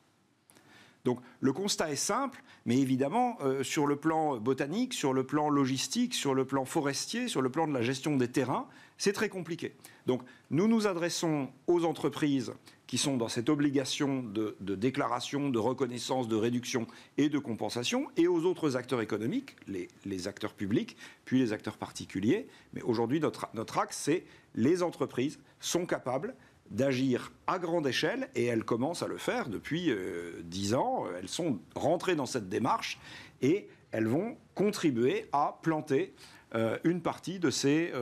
Donc 1.05 1.19
le 1.41 1.53
constat 1.53 1.91
est 1.91 1.97
simple, 1.97 2.43
mais 2.65 2.79
évidemment, 2.79 3.37
euh, 3.41 3.65
sur 3.65 3.87
le 3.87 3.97
plan 3.97 4.37
botanique, 4.37 4.95
sur 4.95 5.13
le 5.13 5.25
plan 5.25 5.49
logistique, 5.49 6.15
sur 6.15 6.35
le 6.35 6.45
plan 6.45 6.65
forestier, 6.65 7.27
sur 7.27 7.43
le 7.43 7.51
plan 7.51 7.67
de 7.67 7.73
la 7.73 7.83
gestion 7.83 8.17
des 8.17 8.29
terrains, 8.29 8.69
c'est 8.99 9.13
très 9.13 9.29
compliqué. 9.29 9.75
Donc 10.07 10.23
nous 10.51 10.69
nous 10.69 10.87
adressons 10.87 11.49
aux 11.67 11.85
entreprises 11.85 12.53
qui 12.87 12.99
sont 12.99 13.17
dans 13.17 13.29
cette 13.29 13.49
obligation 13.49 14.23
de, 14.23 14.55
déclaration, 14.61 15.49
de 15.49 15.59
reconnaissance, 15.59 16.29
de 16.29 16.37
réduction 16.37 16.87
et 17.17 17.31
de 17.31 17.39
compensation, 17.39 18.09
et 18.19 18.29
aux 18.29 18.45
autres 18.45 18.77
acteurs 18.77 19.01
économiques, 19.01 19.57
les, 19.67 20.29
acteurs 20.29 20.53
publics, 20.53 20.99
puis 21.25 21.39
les 21.39 21.55
acteurs 21.55 21.79
particuliers. 21.79 22.47
Mais 22.75 22.83
aujourd'hui, 22.83 23.19
notre, 23.19 23.49
notre 23.55 23.79
axe, 23.79 23.97
c'est 23.97 24.25
les 24.55 24.83
entreprises 24.83 25.39
sont 25.59 25.87
capables 25.87 26.35
d'agir 26.71 27.33
à 27.47 27.59
grande 27.59 27.87
échelle 27.87 28.29
et 28.35 28.45
elles 28.45 28.65
commencent 28.65 29.03
à 29.03 29.09
le 29.09 29.17
faire 29.17 29.49
depuis 29.49 29.91
euh, 29.91 30.43
dix 30.45 30.75
ans. 30.75 31.07
Elles 31.19 31.29
sont 31.29 31.61
rentrées 31.75 32.15
dans 32.15 32.27
cette 32.27 32.51
démarche 32.51 32.99
et 33.41 33.69
elles 33.91 34.07
vont 34.07 34.37
contribuer 34.55 35.27
à 35.33 35.59
planter 35.63 36.15
euh, 36.55 36.79
une 36.85 37.01
partie 37.01 37.39
de 37.39 37.51
ces 37.51 37.93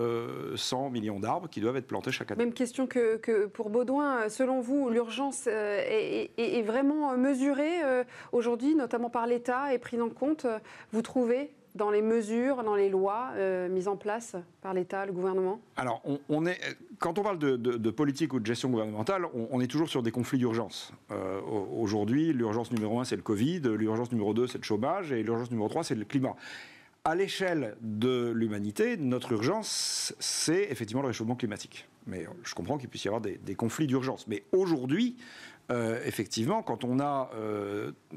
100 0.57 0.87
euh, 0.87 0.91
millions 0.91 1.21
d'arbres 1.21 1.49
qui 1.49 1.61
doivent 1.61 1.77
être 1.77 1.87
plantés 1.87 2.11
chaque 2.11 2.31
année. 2.31 2.45
Même 2.45 2.55
question 2.55 2.87
que, 2.87 3.47
pour 3.47 3.71
Baudouin. 3.71 4.29
Selon 4.29 4.61
vous, 4.61 4.91
l'urgence 4.91 5.47
est, 5.47 6.31
est, 6.37 6.63
vraiment 6.63 7.17
mesurée 7.17 7.81
aujourd'hui, 8.33 8.75
notamment 8.75 9.11
par 9.11 9.27
l'État, 9.27 9.73
et 9.73 9.79
prise 9.79 10.01
en 10.01 10.09
compte, 10.09 10.47
vous 10.93 11.03
trouvez 11.03 11.53
dans 11.75 11.91
les 11.91 12.03
mesures, 12.03 12.63
dans 12.63 12.75
les 12.75 12.89
lois 12.89 13.31
euh, 13.37 13.69
mises 13.69 13.89
en 13.89 13.97
place 13.97 14.37
par 14.61 14.75
l'État, 14.75 15.07
le 15.07 15.13
gouvernement? 15.13 15.61
Alors, 15.77 16.03
on, 16.29 16.47
est, 16.47 16.59
quand 16.99 17.19
on 17.19 17.23
parle 17.23 17.39
de, 17.39 17.91
politique 17.91 18.33
ou 18.33 18.41
de 18.41 18.47
gestion 18.47 18.71
gouvernementale, 18.71 19.27
on, 19.51 19.61
est 19.61 19.67
toujours 19.67 19.89
sur 19.89 20.03
des 20.03 20.11
conflits 20.11 20.39
d'urgence. 20.39 20.93
Euh, 21.11 21.41
aujourd'hui, 21.41 22.33
l'urgence 22.33 22.73
numéro 22.73 23.01
un, 23.01 23.05
c'est 23.05 23.17
le 23.17 23.23
Covid, 23.23 23.61
l'urgence 23.61 24.11
numéro 24.13 24.35
deux, 24.35 24.47
c'est 24.47 24.59
le 24.59 24.65
chômage, 24.65 25.13
et 25.13 25.23
l'urgence 25.23 25.51
numéro 25.51 25.69
trois, 25.69 25.85
c'est 25.85 25.95
le 25.95 26.05
climat. 26.05 26.35
À 27.05 27.15
l'échelle 27.15 27.77
de 27.81 28.31
l'humanité, 28.31 28.97
notre 28.97 29.33
urgence, 29.33 30.15
c'est 30.19 30.65
effectivement 30.71 31.03
le 31.03 31.09
réchauffement 31.09 31.37
climatique. 31.37 31.89
Mais 32.07 32.27
je 32.43 32.55
comprends 32.55 32.77
qu'il 32.77 32.89
puisse 32.89 33.05
y 33.05 33.09
avoir 33.09 33.23
des, 33.23 33.55
conflits 33.55 33.87
d'urgence. 33.87 34.27
Mais 34.27 34.45
aujourd'hui, 34.53 35.17
euh, 35.71 36.01
effectivement, 36.05 36.63
quand 36.63 36.85
on 36.85 37.01
a 37.01 37.31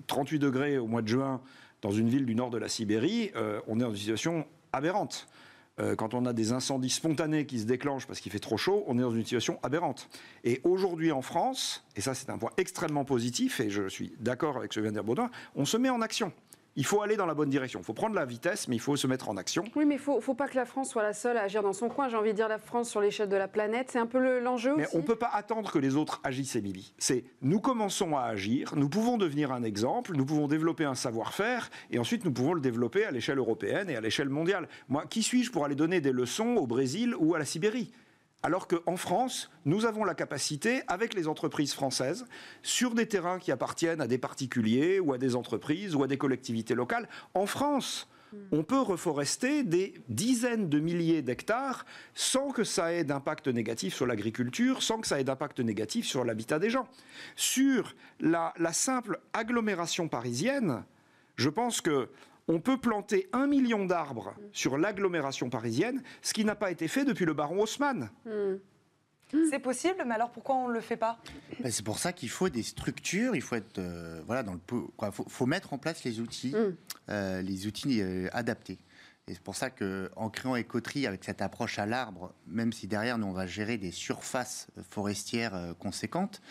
38 0.08 0.40
degrés 0.40 0.78
au 0.78 0.88
mois 0.88 1.02
de 1.02 1.08
juin, 1.08 1.42
dans 1.84 1.92
une 1.92 2.10
ville 2.10 2.26
du 2.26 2.34
nord 2.34 2.50
de 2.50 2.58
la 2.58 2.70
Sibérie, 2.70 3.32
euh, 3.36 3.60
on 3.68 3.80
est 3.80 3.84
dans 3.84 3.92
une 3.92 3.98
situation 3.98 4.48
aberrante. 4.72 5.28
Euh, 5.80 5.96
quand 5.96 6.14
on 6.14 6.26
a 6.26 6.34
des 6.34 6.52
incendies 6.52 6.90
spontanés 6.90 7.46
qui 7.46 7.60
se 7.60 7.66
déclenchent 7.66 8.08
parce 8.08 8.20
qu'il 8.20 8.32
fait 8.32 8.40
trop 8.40 8.58
chaud, 8.58 8.84
on 8.88 8.98
est 8.98 9.02
dans 9.02 9.12
une 9.12 9.24
situation 9.24 9.60
aberrante. 9.64 10.10
Et 10.44 10.62
aujourd'hui 10.64 11.12
en 11.12 11.22
France, 11.22 11.84
et 11.96 12.02
ça 12.02 12.14
c'est 12.14 12.30
un 12.30 12.38
point 12.38 12.52
extrêmement 12.58 13.06
positif, 13.06 13.60
et 13.60 13.70
je 13.70 13.90
suis 13.90 14.14
d'accord 14.20 14.58
avec 14.58 14.72
ce 14.72 14.80
que 14.80 14.84
vient 14.84 14.92
de 14.92 14.98
dire 14.98 15.04
Baudin, 15.04 15.30
on 15.56 15.66
se 15.66 15.78
met 15.78 15.90
en 15.90 16.02
action 16.02 16.32
il 16.76 16.86
faut 16.86 17.02
aller 17.02 17.16
dans 17.16 17.26
la 17.26 17.34
bonne 17.34 17.50
direction. 17.50 17.80
Il 17.80 17.86
faut 17.86 17.94
prendre 17.94 18.16
la 18.16 18.26
vitesse, 18.26 18.68
mais 18.68 18.76
il 18.76 18.80
faut 18.80 18.96
se 18.96 19.08
mettre 19.08 19.30
en 19.30 19.38
action. 19.38 19.64
Oui, 19.76 19.86
mais 19.86 19.96
il 19.96 20.16
ne 20.16 20.22
faut, 20.22 20.34
pas 20.34 20.48
que 20.48 20.56
la 20.56 20.66
France 20.66 20.90
soit 20.90 21.04
la 21.04 21.14
seule 21.14 21.38
à 21.38 21.44
agir 21.44 21.62
dans 21.62 21.74
son 21.74 21.90
coin. 21.90 22.10
J'ai 22.10 22.18
envie 22.18 22.32
de 22.32 22.36
dire 22.36 22.48
la 22.48 22.58
France 22.58 22.90
sur 22.90 23.02
l'échelle 23.02 23.30
de 23.30 23.36
la 23.36 23.48
planète. 23.48 23.90
C'est 23.92 24.00
un 24.00 24.08
peu 24.08 24.40
l'enjeu 24.40 24.76
Mais 24.76 24.88
on 24.94 24.98
ne 24.98 25.04
peut 25.04 25.16
pas 25.16 25.30
attendre 25.34 25.72
que 25.72 25.80
les 25.80 25.96
autres 25.96 26.20
agissent, 26.24 26.56
Émilie. 26.56 26.94
C'est 26.98 27.26
nous 27.42 27.60
commençons 27.60 28.18
à 28.18 28.24
agir, 28.24 28.74
nous 28.76 28.90
pouvons 28.90 29.18
devenir 29.18 29.52
un 29.52 29.64
exemple, 29.64 30.16
nous 30.16 30.26
pouvons 30.26 30.48
développer 30.48 30.86
un 30.86 30.96
savoir-faire, 30.96 31.70
et 31.92 32.00
ensuite 32.00 32.26
nous 32.26 32.32
pouvons 32.32 32.54
le 32.54 32.62
développer 32.62 33.06
à 33.06 33.12
l'échelle 33.12 33.38
européenne 33.38 33.90
et 33.90 33.96
à 33.96 34.02
l'échelle 34.02 34.30
mondiale. 34.30 34.68
Moi, 34.90 35.06
qui 35.10 35.24
suis-je 35.24 35.52
pour 35.52 35.66
aller 35.66 35.76
donner 35.76 36.02
des 36.02 36.12
leçons 36.12 36.56
au 36.56 36.68
Brésil 36.68 37.16
ou 37.18 37.36
à 37.36 37.40
la 37.40 37.46
Sibérie? 37.46 37.92
Alors 38.44 38.68
qu'en 38.68 38.98
France, 38.98 39.50
nous 39.66 39.86
avons 39.86 40.04
la 40.04 40.14
capacité, 40.14 40.82
avec 40.88 41.14
les 41.14 41.28
entreprises 41.30 41.74
françaises, 41.74 42.26
sur 42.62 42.94
des 42.94 43.08
terrains 43.08 43.40
qui 43.40 43.52
appartiennent 43.52 44.02
à 44.02 44.08
des 44.08 44.18
particuliers 44.18 45.00
ou 45.00 45.14
à 45.14 45.18
des 45.18 45.36
entreprises 45.36 45.96
ou 45.96 46.04
à 46.04 46.08
des 46.08 46.18
collectivités 46.18 46.76
locales, 46.76 47.08
en 47.34 47.46
France, 47.46 48.10
on 48.52 48.64
peut 48.64 48.82
reforester 48.82 49.64
des 49.64 49.94
dizaines 50.10 50.68
de 50.68 50.80
milliers 50.80 51.22
d'hectares 51.22 51.86
sans 52.16 52.50
que 52.50 52.64
ça 52.64 52.92
ait 52.92 53.04
d'impact 53.04 53.48
négatif 53.48 53.94
sur 53.94 54.08
l'agriculture, 54.08 54.82
sans 54.82 55.00
que 55.00 55.08
ça 55.08 55.20
ait 55.20 55.24
d'impact 55.24 55.60
négatif 55.60 56.06
sur 56.06 56.26
l'habitat 56.26 56.60
des 56.60 56.70
gens. 56.70 56.88
Sur 57.36 57.96
la, 58.20 58.54
la 58.58 58.74
simple 58.74 59.20
agglomération 59.34 60.08
parisienne, 60.08 60.84
je 61.36 61.50
pense 61.50 61.80
que 61.80 62.10
on 62.48 62.60
peut 62.60 62.78
planter 62.78 63.30
un 63.34 63.48
million 63.48 63.86
d'arbres 63.86 64.36
sur 64.52 64.78
l'agglomération 64.78 65.50
parisienne, 65.50 66.04
ce 66.22 66.34
qui 66.34 66.46
n'a 66.46 66.56
pas 66.56 66.72
été 66.72 66.88
fait 66.88 67.06
depuis 67.06 67.26
le 67.26 67.34
baron 67.34 67.62
Haussmann. 67.62 68.10
Hmm. 68.26 68.56
C'est 69.50 69.60
possible, 69.60 70.04
mais 70.06 70.14
alors 70.14 70.32
pourquoi 70.32 70.56
on 70.56 70.68
ne 70.68 70.74
le 70.74 70.82
fait 70.82 70.98
pas? 70.98 71.18
Ben, 71.60 71.72
C'est 71.72 71.84
pour 71.84 71.98
ça 71.98 72.14
qu'il 72.14 72.30
faut 72.30 72.50
des 72.50 72.62
structures, 72.62 73.36
il 73.36 73.42
faut 73.42 73.56
être 73.56 73.80
euh, 73.80 74.22
voilà 74.28 74.44
dans 74.44 74.54
le 74.54 74.60
faut, 75.12 75.46
mettre 75.48 75.74
en 75.74 75.80
place 75.80 76.04
les 76.04 76.20
outils, 76.20 76.54
hmm. 76.54 76.76
euh, 77.10 77.42
les 77.42 77.66
outils 77.66 78.02
euh, 78.02 78.28
adaptés. 78.32 78.78
Et 79.28 79.34
c'est 79.34 79.42
pour 79.42 79.56
ça 79.56 79.70
qu'en 79.70 80.30
créant 80.30 80.58
Écoterie 80.58 81.08
avec 81.08 81.24
cette 81.24 81.42
approche 81.42 81.80
à 81.80 81.86
l'arbre, 81.86 82.34
même 82.46 82.74
si 82.74 82.88
derrière 82.88 83.18
nous 83.18 83.28
on 83.28 83.32
va 83.32 83.48
gérer 83.48 83.78
des 83.78 83.92
surfaces 83.92 84.68
forestières 84.90 85.74
conséquentes, 85.80 86.42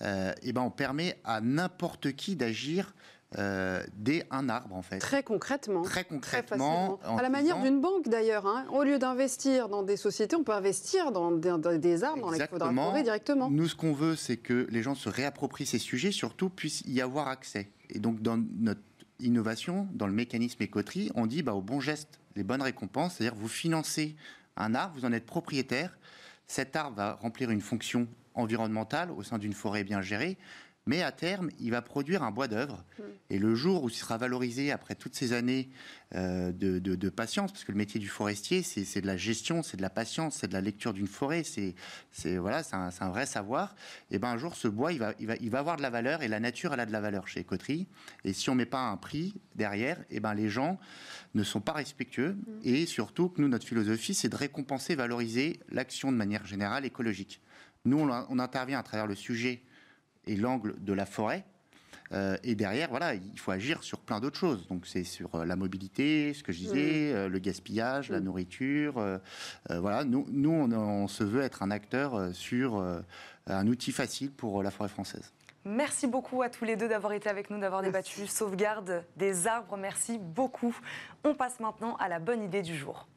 et 0.00 0.52
ben 0.54 0.62
on 0.62 0.70
permet 0.70 1.18
à 1.24 1.42
n'importe 1.42 2.12
qui 2.12 2.34
d'agir 2.34 2.94
euh, 3.38 3.82
dès 3.96 4.26
un 4.30 4.48
arbre 4.48 4.74
en 4.74 4.82
fait. 4.82 4.98
Très 4.98 5.22
concrètement. 5.22 5.82
Très 5.82 6.04
concrètement. 6.04 6.98
à 7.04 7.22
la 7.22 7.28
manière 7.28 7.60
d'une 7.60 7.80
banque 7.80 8.08
d'ailleurs. 8.08 8.46
Hein. 8.46 8.64
Au 8.72 8.84
lieu 8.84 8.98
d'investir 8.98 9.68
dans 9.68 9.82
des 9.82 9.96
sociétés, 9.96 10.36
on 10.36 10.44
peut 10.44 10.52
investir 10.52 11.10
dans 11.12 11.30
des, 11.32 12.04
arbres, 12.04 12.32
dans 12.58 12.70
les 12.70 12.74
forêts 12.74 13.02
directement. 13.02 13.50
Nous, 13.50 13.68
ce 13.68 13.74
qu'on 13.74 13.92
veut, 13.92 14.16
c'est 14.16 14.36
que 14.36 14.66
les 14.70 14.82
gens 14.82 14.94
se 14.94 15.08
réapproprient 15.08 15.66
ces 15.66 15.78
sujets, 15.78 16.12
surtout 16.12 16.48
puissent 16.48 16.82
y 16.86 17.00
avoir 17.00 17.28
accès. 17.28 17.68
Et 17.90 17.98
donc, 17.98 18.22
dans 18.22 18.36
notre 18.58 18.80
innovation, 19.20 19.88
dans 19.92 20.06
le 20.06 20.12
mécanisme 20.12 20.62
écoterie, 20.62 21.10
on 21.14 21.26
dit 21.26 21.42
bah, 21.42 21.54
au 21.54 21.62
bon 21.62 21.80
geste, 21.80 22.20
les 22.36 22.44
bonnes 22.44 22.62
récompenses, 22.62 23.16
c'est-à-dire 23.16 23.38
vous 23.38 23.48
financez 23.48 24.16
un 24.56 24.74
arbre, 24.74 24.94
vous 24.96 25.04
en 25.04 25.12
êtes 25.12 25.26
propriétaire. 25.26 25.96
Cet 26.46 26.76
arbre 26.76 26.96
va 26.96 27.14
remplir 27.14 27.50
une 27.50 27.60
fonction 27.60 28.06
environnementale 28.34 29.10
au 29.10 29.22
sein 29.22 29.38
d'une 29.38 29.52
forêt 29.52 29.84
bien 29.84 30.02
gérée 30.02 30.36
mais 30.86 31.02
à 31.02 31.12
terme, 31.12 31.50
il 31.60 31.70
va 31.70 31.80
produire 31.80 32.22
un 32.22 32.30
bois 32.30 32.46
d'œuvre. 32.46 32.84
Hmm. 32.98 33.02
Et 33.30 33.38
le 33.38 33.54
jour 33.54 33.84
où 33.84 33.88
il 33.88 33.94
sera 33.94 34.18
valorisé 34.18 34.70
après 34.70 34.94
toutes 34.94 35.14
ces 35.14 35.32
années 35.32 35.70
euh, 36.14 36.52
de, 36.52 37.08
patience, 37.08 37.52
parce 37.52 37.64
que 37.64 37.72
le 37.72 37.78
métier 37.78 37.98
du 37.98 38.08
forestier, 38.08 38.62
c'est 38.62 39.00
de 39.00 39.06
la 39.06 39.16
gestion, 39.16 39.62
c'est 39.62 39.76
de 39.76 39.82
la 39.82 39.90
patience, 39.90 40.36
c'est 40.36 40.48
de 40.48 40.52
la 40.52 40.60
lecture 40.60 40.92
d'une 40.92 41.06
forêt, 41.06 41.42
c'est 41.42 41.74
voilà, 42.36 42.62
c'est 42.62 42.74
un, 42.74 43.08
vrai 43.08 43.24
savoir. 43.24 43.74
Et 44.10 44.18
ben 44.18 44.28
un 44.28 44.38
jour, 44.38 44.54
ce 44.54 44.68
bois, 44.68 44.92
il 44.92 44.98
va, 44.98 45.14
il 45.18 45.26
va, 45.26 45.36
il 45.36 45.50
va 45.50 45.60
avoir 45.60 45.76
de 45.76 45.82
la 45.82 45.90
valeur, 45.90 46.22
et 46.22 46.28
la 46.28 46.40
nature, 46.40 46.74
elle 46.74 46.80
a 46.80 46.86
de 46.86 46.92
la 46.92 47.00
valeur 47.00 47.28
chez 47.28 47.44
Coterie. 47.44 47.86
Et 48.24 48.32
si 48.32 48.50
on 48.50 48.54
met 48.54 48.66
pas 48.66 48.80
un 48.80 48.96
prix 48.96 49.34
derrière, 49.54 49.98
et 50.10 50.20
ben 50.20 50.34
les 50.34 50.50
gens 50.50 50.78
ne 51.34 51.42
sont 51.42 51.60
pas 51.60 51.72
respectueux. 51.72 52.32
Hmm. 52.32 52.60
Et 52.62 52.84
surtout, 52.84 53.28
que 53.30 53.40
nous, 53.40 53.48
notre 53.48 53.66
philosophie, 53.66 54.14
c'est 54.14 54.28
de 54.28 54.36
récompenser, 54.36 54.94
valoriser 54.94 55.60
l'action 55.70 56.12
de 56.12 56.16
manière 56.16 56.46
générale 56.46 56.84
écologique. 56.84 57.40
Nous, 57.86 57.98
on 57.98 58.38
intervient 58.38 58.78
à 58.78 58.82
travers 58.82 59.06
le 59.06 59.14
sujet 59.14 59.62
et 60.26 60.36
l'angle 60.36 60.74
de 60.78 60.92
la 60.92 61.06
forêt. 61.06 61.44
Euh, 62.12 62.36
et 62.44 62.54
derrière, 62.54 62.90
voilà, 62.90 63.14
il 63.14 63.38
faut 63.38 63.50
agir 63.50 63.82
sur 63.82 63.98
plein 63.98 64.20
d'autres 64.20 64.38
choses. 64.38 64.66
Donc 64.68 64.86
c'est 64.86 65.04
sur 65.04 65.34
euh, 65.34 65.44
la 65.44 65.56
mobilité, 65.56 66.32
ce 66.34 66.42
que 66.42 66.52
je 66.52 66.58
disais, 66.58 67.12
euh, 67.12 67.28
le 67.28 67.38
gaspillage, 67.38 68.10
la 68.10 68.20
nourriture. 68.20 68.94
voilà, 69.68 70.04
nous, 70.04 70.26
nous 70.30 70.50
on, 70.50 71.08
se 71.08 71.24
veut 71.24 71.42
être 71.42 71.62
un 71.62 71.70
acteur 71.70 72.34
sur 72.34 72.82
un 73.46 73.66
outil 73.66 73.92
facile 73.92 74.30
pour 74.30 74.62
la 74.62 74.70
forêt 74.70 74.88
française. 74.88 75.32
Merci 75.64 76.06
beaucoup 76.06 76.42
à 76.42 76.50
tous 76.50 76.64
les 76.64 76.76
deux 76.76 76.88
d'avoir 76.88 77.12
été 77.12 77.28
avec 77.28 77.48
nous, 77.50 77.58
d'avoir 77.58 77.82
débattu 77.82 78.26
sauvegarde 78.26 79.04
des 79.16 79.46
arbres. 79.46 79.76
Merci 79.76 80.18
beaucoup. 80.18 80.76
On 81.24 81.34
passe 81.34 81.58
maintenant 81.60 81.96
à 81.96 82.08
la 82.08 82.18
bonne 82.18 82.42
idée 82.42 82.62
du 82.62 82.76
jour. 82.76 83.08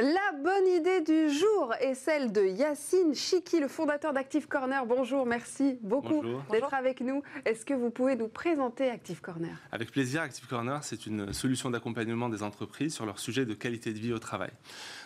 La 0.00 0.32
bonne 0.42 0.66
idée 0.66 1.02
du 1.02 1.30
jour 1.30 1.72
est 1.78 1.94
celle 1.94 2.32
de 2.32 2.44
Yacine 2.44 3.14
Chiki, 3.14 3.60
le 3.60 3.68
fondateur 3.68 4.12
d'Active 4.12 4.48
Corner. 4.48 4.84
Bonjour, 4.86 5.24
merci 5.24 5.78
beaucoup 5.82 6.20
d'être 6.50 6.74
avec 6.74 7.00
nous. 7.00 7.22
Est-ce 7.44 7.64
que 7.64 7.74
vous 7.74 7.90
pouvez 7.90 8.16
nous 8.16 8.26
présenter 8.26 8.90
Active 8.90 9.20
Corner? 9.20 9.56
Avec 9.70 9.92
plaisir, 9.92 10.22
Active 10.22 10.48
Corner, 10.48 10.82
c'est 10.82 11.06
une 11.06 11.32
solution 11.32 11.70
d'accompagnement 11.70 12.28
des 12.28 12.42
entreprises 12.42 12.92
sur 12.92 13.06
leur 13.06 13.20
sujet 13.20 13.46
de 13.46 13.54
qualité 13.54 13.92
de 13.92 14.00
vie 14.00 14.12
au 14.12 14.18
travail. 14.18 14.50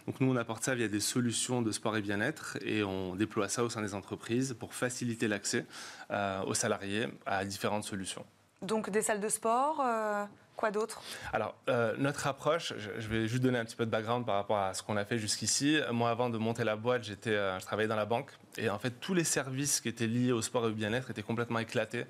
Donc 0.07 0.22
nous, 0.22 0.33
on 0.33 0.37
apporte 0.37 0.64
ça 0.64 0.74
via 0.74 0.88
des 0.88 1.01
solutions 1.01 1.61
de 1.61 1.70
sport 1.70 1.94
et 1.98 2.01
bien-être 2.01 2.57
et 2.64 2.83
on 2.83 3.14
déploie 3.14 3.51
ça 3.51 3.64
au 3.64 3.68
sein 3.68 3.83
des 3.83 3.92
entreprises 3.92 4.57
pour 4.59 4.72
faciliter 4.72 5.29
l'accès 5.29 5.66
euh, 6.11 6.42
aux 6.44 6.55
salariés 6.55 7.09
à 7.27 7.44
différentes 7.44 7.85
solutions. 7.85 8.24
Donc 8.62 8.88
des 8.88 9.03
salles 9.03 9.20
de 9.20 9.29
sport 9.29 9.83
euh, 9.85 10.24
Quoi 10.58 10.72
d'autre? 10.72 11.00
Alors, 11.32 11.54
euh, 11.68 11.94
notre 11.98 12.26
approche, 12.26 12.74
je, 12.76 13.08
vais 13.08 13.28
juste 13.28 13.44
donner 13.44 13.60
un 13.60 13.64
petit 13.64 13.76
peu 13.76 13.86
de 13.86 13.92
background 13.92 14.26
par 14.26 14.34
rapport 14.34 14.58
à 14.58 14.74
ce 14.74 14.82
qu'on 14.82 14.96
a 14.96 15.04
fait 15.04 15.16
jusqu'ici. 15.16 15.78
Moi, 15.92 16.10
avant 16.10 16.30
de 16.30 16.36
monter 16.36 16.64
la 16.64 16.74
boîte, 16.74 17.04
j'étais, 17.04 17.30
euh, 17.30 17.60
je 17.60 17.64
travaillais 17.64 17.86
dans 17.86 17.94
la 17.94 18.06
banque. 18.06 18.32
Et 18.56 18.68
en 18.68 18.80
fait, 18.80 18.90
tous 18.98 19.14
les 19.14 19.22
services 19.22 19.80
qui 19.80 19.88
étaient 19.88 20.08
liés 20.08 20.32
au 20.32 20.42
sport 20.42 20.64
et 20.64 20.70
au 20.70 20.72
bien-être 20.72 21.12
étaient 21.12 21.22
complètement 21.22 21.60
éclatés 21.60 22.06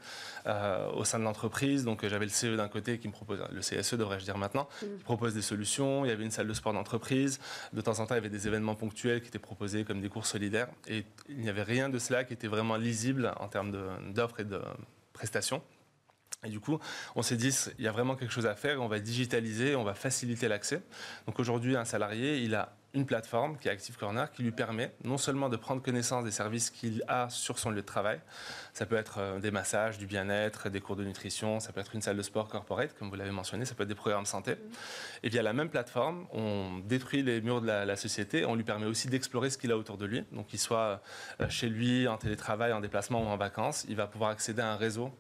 euh, 0.47 0.91
au 0.93 1.05
sein 1.05 1.19
de 1.19 1.25
l'entreprise. 1.25 1.85
Donc, 1.85 2.07
j'avais 2.07 2.25
le 2.25 2.31
CE 2.31 2.57
d'un 2.57 2.69
côté 2.69 2.99
qui 2.99 3.09
me 3.09 3.13
propose, 3.13 3.39
le 3.53 3.61
CSE 3.61 3.93
devrais-je 3.97 4.25
dire 4.25 4.39
maintenant, 4.39 4.67
mmh. 4.81 4.87
qui 4.97 5.05
propose 5.05 5.35
des 5.35 5.43
solutions. 5.43 6.07
Il 6.07 6.09
y 6.09 6.13
avait 6.13 6.25
une 6.25 6.31
salle 6.31 6.49
de 6.49 6.55
sport 6.55 6.73
d'entreprise. 6.73 7.41
De 7.75 7.83
temps 7.83 8.01
en 8.01 8.07
temps, 8.07 8.15
il 8.15 8.17
y 8.17 8.21
avait 8.21 8.31
des 8.31 8.47
événements 8.47 8.77
ponctuels 8.77 9.21
qui 9.21 9.29
étaient 9.29 9.39
proposés 9.39 9.85
comme 9.85 10.01
des 10.01 10.09
cours 10.09 10.25
solidaires. 10.25 10.69
Et 10.87 11.05
il 11.29 11.41
n'y 11.41 11.51
avait 11.51 11.65
rien 11.65 11.91
de 11.91 11.99
cela 11.99 12.25
qui 12.25 12.33
était 12.33 12.49
vraiment 12.49 12.77
lisible 12.77 13.31
en 13.41 13.49
termes 13.49 13.77
d'offres 14.15 14.41
et 14.41 14.45
de 14.45 14.59
prestations. 15.13 15.61
Et 16.45 16.51
du 16.51 16.61
coup, 16.61 16.79
on 17.17 17.23
s'est 17.23 17.37
dit, 17.37 17.53
il 17.79 17.85
y 17.85 17.89
a 17.89 17.93
vraiment 17.93 18.15
quelque 18.15 18.31
chose 18.31 18.47
à 18.47 18.55
faire, 18.55 18.81
on 18.81 18.87
va 18.87 19.01
digitaliser, 19.01 19.75
on 19.75 19.83
va 19.83 19.95
faciliter 19.95 20.47
l'accès. 20.47 20.83
Donc 21.27 21.41
aujourd'hui, 21.41 21.77
un 21.77 21.85
salarié, 21.85 22.39
il 22.39 22.55
a 22.55 22.77
une 22.95 23.07
plateforme 23.07 23.59
qui 23.59 23.69
est 23.69 23.71
Active 23.71 23.97
Corner 23.97 24.31
qui 24.31 24.43
lui 24.43 24.51
permet 24.51 24.95
non 25.05 25.19
seulement 25.19 25.49
de 25.49 25.57
prendre 25.57 25.83
connaissance 25.83 26.25
des 26.25 26.31
services 26.31 26.71
qu'il 26.71 27.05
a 27.07 27.29
sur 27.29 27.59
son 27.59 27.71
lieu 27.71 27.83
de 27.83 27.87
travail, 27.87 28.21
ça 28.73 28.87
peut 28.87 28.97
être 28.97 29.19
euh, 29.19 29.39
des 29.41 29.51
massages, 29.51 29.99
du 29.99 30.07
bien-être, 30.07 30.71
des 30.71 30.81
cours 30.81 30.97
de 30.97 31.05
nutrition, 31.05 31.61
ça 31.61 31.73
peut 31.73 31.81
être 31.81 31.95
une 31.95 32.01
salle 32.01 32.17
de 32.17 32.23
sport 32.23 32.49
corporate, 32.49 32.95
comme 32.99 33.11
vous 33.11 33.17
l'avez 33.17 33.31
mentionné, 33.31 33.65
ça 33.67 33.75
peut 33.75 33.83
être 33.83 33.89
des 33.89 33.95
programmes 33.95 34.25
santé. 34.25 34.53
Mm-hmm. 34.53 35.19
Et 35.25 35.29
via 35.29 35.43
la 35.43 35.53
même 35.53 35.69
plateforme, 35.69 36.27
on 36.33 36.79
détruit 36.87 37.23
les 37.23 37.41
murs 37.41 37.61
de 37.61 37.67
la, 37.67 37.97
société, 37.97 38.47
on 38.47 38.55
lui 38.55 38.65
permet 38.65 38.87
aussi 38.87 39.09
d'explorer 39.09 39.51
ce 39.51 39.59
qu'il 39.59 39.71
a 39.71 39.77
autour 39.77 39.99
de 39.99 40.07
lui. 40.07 40.25
Donc 40.33 40.47
qu'il 40.47 40.59
soit 40.59 41.03
euh, 41.41 41.49
chez 41.49 41.69
lui, 41.69 42.09
en 42.09 42.17
télétravail, 42.17 42.73
en 42.73 42.81
déplacement 42.81 43.23
ou 43.23 43.27
en 43.27 43.37
vacances, 43.37 43.85
il 43.89 43.97
va 43.97 44.07
pouvoir 44.07 44.31
accéder 44.31 44.63
à 44.63 44.73
un 44.73 44.77
réseau 44.77 45.13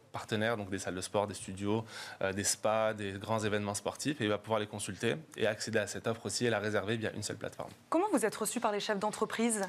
donc 0.56 0.70
des 0.70 0.78
salles 0.78 0.94
de 0.94 1.00
sport, 1.00 1.26
des 1.26 1.34
studios, 1.34 1.84
euh, 2.22 2.32
des 2.32 2.44
spas, 2.44 2.94
des 2.94 3.12
grands 3.12 3.40
événements 3.40 3.74
sportifs, 3.74 4.20
et 4.20 4.24
il 4.24 4.30
va 4.30 4.38
pouvoir 4.38 4.60
les 4.60 4.66
consulter 4.66 5.16
et 5.36 5.46
accéder 5.46 5.78
à 5.78 5.86
cette 5.86 6.06
offre 6.06 6.26
aussi 6.26 6.46
et 6.46 6.50
la 6.50 6.58
réserver 6.58 6.96
via 6.96 7.12
une 7.12 7.22
seule 7.22 7.36
plateforme. 7.36 7.70
Comment 7.88 8.08
vous 8.12 8.24
êtes 8.24 8.36
reçu 8.36 8.60
par 8.60 8.72
les 8.72 8.80
chefs 8.80 8.98
d'entreprise? 8.98 9.62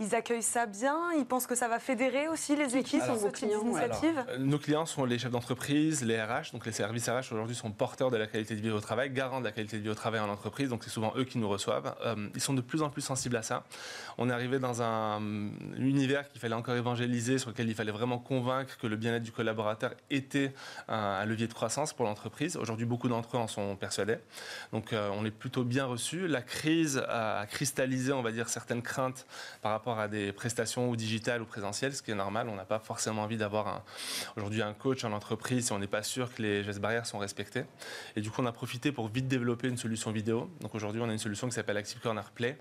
Ils 0.00 0.12
accueillent 0.16 0.42
ça 0.42 0.66
bien 0.66 1.12
Ils 1.16 1.24
pensent 1.24 1.46
que 1.46 1.54
ça 1.54 1.68
va 1.68 1.78
fédérer 1.78 2.26
aussi 2.26 2.56
les 2.56 2.76
équipes 2.76 3.02
sont 3.02 3.14
vos 3.14 3.30
clients 3.30 3.62
euh, 3.64 4.38
Nos 4.38 4.58
clients 4.58 4.86
sont 4.86 5.04
les 5.04 5.20
chefs 5.20 5.30
d'entreprise, 5.30 6.02
les 6.02 6.20
RH. 6.20 6.50
Donc 6.52 6.66
les 6.66 6.72
services 6.72 7.08
RH 7.08 7.32
aujourd'hui 7.32 7.54
sont 7.54 7.70
porteurs 7.70 8.10
de 8.10 8.16
la 8.16 8.26
qualité 8.26 8.56
de 8.56 8.60
vie 8.60 8.70
au 8.70 8.80
travail, 8.80 9.10
garants 9.10 9.38
de 9.38 9.44
la 9.44 9.52
qualité 9.52 9.78
de 9.78 9.82
vie 9.82 9.90
au 9.90 9.94
travail 9.94 10.20
en 10.20 10.28
entreprise. 10.28 10.68
Donc 10.68 10.82
c'est 10.82 10.90
souvent 10.90 11.12
eux 11.16 11.22
qui 11.22 11.38
nous 11.38 11.48
reçoivent. 11.48 11.94
Euh, 12.04 12.28
ils 12.34 12.40
sont 12.40 12.54
de 12.54 12.60
plus 12.60 12.82
en 12.82 12.90
plus 12.90 13.02
sensibles 13.02 13.36
à 13.36 13.42
ça. 13.42 13.62
On 14.18 14.28
est 14.28 14.32
arrivé 14.32 14.58
dans 14.58 14.82
un 14.82 15.20
univers 15.78 16.28
qu'il 16.28 16.40
fallait 16.40 16.54
encore 16.56 16.74
évangéliser, 16.74 17.38
sur 17.38 17.50
lequel 17.50 17.68
il 17.68 17.74
fallait 17.76 17.92
vraiment 17.92 18.18
convaincre 18.18 18.76
que 18.76 18.88
le 18.88 18.96
bien-être 18.96 19.22
du 19.22 19.32
collaborateur 19.32 19.92
était 20.10 20.52
un, 20.88 21.24
levier 21.24 21.46
de 21.46 21.54
croissance 21.54 21.92
pour 21.92 22.04
l'entreprise. 22.04 22.56
Aujourd'hui, 22.56 22.84
beaucoup 22.84 23.08
d'entre 23.08 23.36
eux 23.36 23.40
en 23.40 23.46
sont 23.46 23.76
persuadés. 23.76 24.18
Donc 24.72 24.92
euh, 24.92 25.08
on 25.14 25.24
est 25.24 25.30
plutôt 25.30 25.62
bien 25.62 25.84
reçu. 25.84 26.26
La 26.26 26.42
crise 26.42 27.00
a 27.08 27.46
cristallisé, 27.46 28.12
on 28.12 28.22
va 28.22 28.32
dire, 28.32 28.48
certaines 28.48 28.82
craintes 28.82 29.24
par 29.62 29.70
rapport 29.70 29.83
à 29.92 30.08
des 30.08 30.32
prestations 30.32 30.88
ou 30.88 30.96
digitales 30.96 31.42
ou 31.42 31.46
présentielles, 31.46 31.94
ce 31.94 32.02
qui 32.02 32.10
est 32.10 32.14
normal. 32.14 32.48
On 32.48 32.56
n'a 32.56 32.64
pas 32.64 32.78
forcément 32.78 33.22
envie 33.22 33.36
d'avoir 33.36 33.84
aujourd'hui 34.36 34.62
un 34.62 34.72
coach 34.72 35.04
en 35.04 35.12
entreprise 35.12 35.66
si 35.66 35.72
on 35.72 35.78
n'est 35.78 35.86
pas 35.86 36.02
sûr 36.02 36.34
que 36.34 36.42
les 36.42 36.64
gestes 36.64 36.80
barrières 36.80 37.06
sont 37.06 37.18
respectés. 37.18 37.64
Et 38.16 38.20
du 38.20 38.30
coup, 38.30 38.42
on 38.42 38.46
a 38.46 38.52
profité 38.52 38.92
pour 38.92 39.08
vite 39.08 39.28
développer 39.28 39.68
une 39.68 39.76
solution 39.76 40.10
vidéo. 40.10 40.50
Donc 40.60 40.74
aujourd'hui, 40.74 41.00
on 41.02 41.08
a 41.08 41.12
une 41.12 41.18
solution 41.18 41.48
qui 41.48 41.54
s'appelle 41.54 41.76
Active 41.76 42.00
Corner 42.00 42.30
Play. 42.30 42.58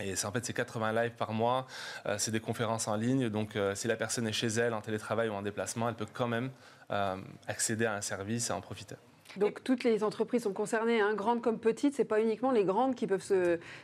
Et 0.00 0.14
c'est 0.14 0.26
en 0.26 0.32
fait 0.32 0.44
c'est 0.44 0.52
80 0.52 0.92
lives 0.92 1.16
par 1.16 1.32
mois, 1.32 1.66
euh, 2.06 2.16
c'est 2.18 2.30
des 2.30 2.40
conférences 2.40 2.88
en 2.88 2.94
ligne. 2.94 3.28
Donc 3.28 3.56
euh, 3.56 3.74
si 3.74 3.88
la 3.88 3.96
personne 3.96 4.26
est 4.28 4.32
chez 4.32 4.46
elle 4.46 4.74
en 4.74 4.80
télétravail 4.80 5.28
ou 5.28 5.32
en 5.32 5.42
déplacement, 5.42 5.88
elle 5.88 5.96
peut 5.96 6.06
quand 6.12 6.28
même 6.28 6.50
euh, 6.92 7.16
accéder 7.46 7.86
à 7.86 7.94
un 7.94 8.00
service 8.00 8.50
et 8.50 8.52
en 8.52 8.60
profiter. 8.60 8.94
Donc 9.36 9.62
toutes 9.62 9.84
les 9.84 10.04
entreprises 10.04 10.44
sont 10.44 10.52
concernées, 10.52 11.00
hein, 11.00 11.14
grandes 11.14 11.42
comme 11.42 11.58
petites. 11.58 11.94
C'est 11.94 12.04
pas 12.04 12.20
uniquement 12.20 12.50
les 12.50 12.64
grandes 12.64 12.94
qui 12.94 13.06
peuvent 13.06 13.24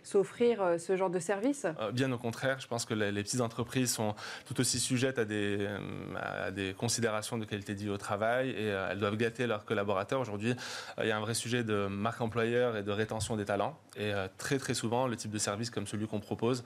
s'offrir 0.03 0.63
euh, 0.63 0.79
ce 0.79 0.97
genre 0.97 1.11
de 1.11 1.19
service. 1.19 1.67
Euh, 1.81 1.93
bien 1.93 2.11
au 2.13 2.19
contraire, 2.19 2.61
je 2.61 2.67
pense 2.67 2.85
que 2.85 2.95
les, 2.95 3.23
petites 3.23 3.41
entreprises 3.41 3.93
sont 3.93 4.15
tout 4.47 4.59
aussi 4.61 4.81
sujettes 4.81 5.19
à 5.19 5.25
des, 5.25 5.59
euh, 5.61 5.79
à 6.17 6.51
des 6.51 6.75
considérations 6.75 7.39
de 7.39 7.45
qualité 7.45 7.75
de 7.75 7.81
vie 7.81 7.91
au 7.91 7.99
travail 7.99 8.51
et 8.51 8.67
elles 8.67 8.99
doivent 8.99 9.17
gâter 9.17 9.47
leurs 9.47 9.65
collaborateurs. 9.65 10.21
Aujourd'hui, 10.21 10.55
il 11.01 11.07
y 11.07 11.11
a 11.11 11.17
un 11.17 11.21
vrai 11.21 11.35
sujet 11.35 11.65
de 11.65 11.87
marque 11.87 12.21
employeur 12.21 12.77
et 12.77 12.83
de 12.83 12.91
rétention 12.91 13.37
des 13.37 13.45
talents. 13.45 13.79
Et 13.97 14.13
très 14.39 14.59
très 14.59 14.75
souvent, 14.75 15.07
le 15.07 15.17
type 15.17 15.31
de 15.31 15.39
service 15.39 15.71
comme 15.71 15.87
celui 15.87 16.07
qu'on 16.07 16.21
propose 16.21 16.65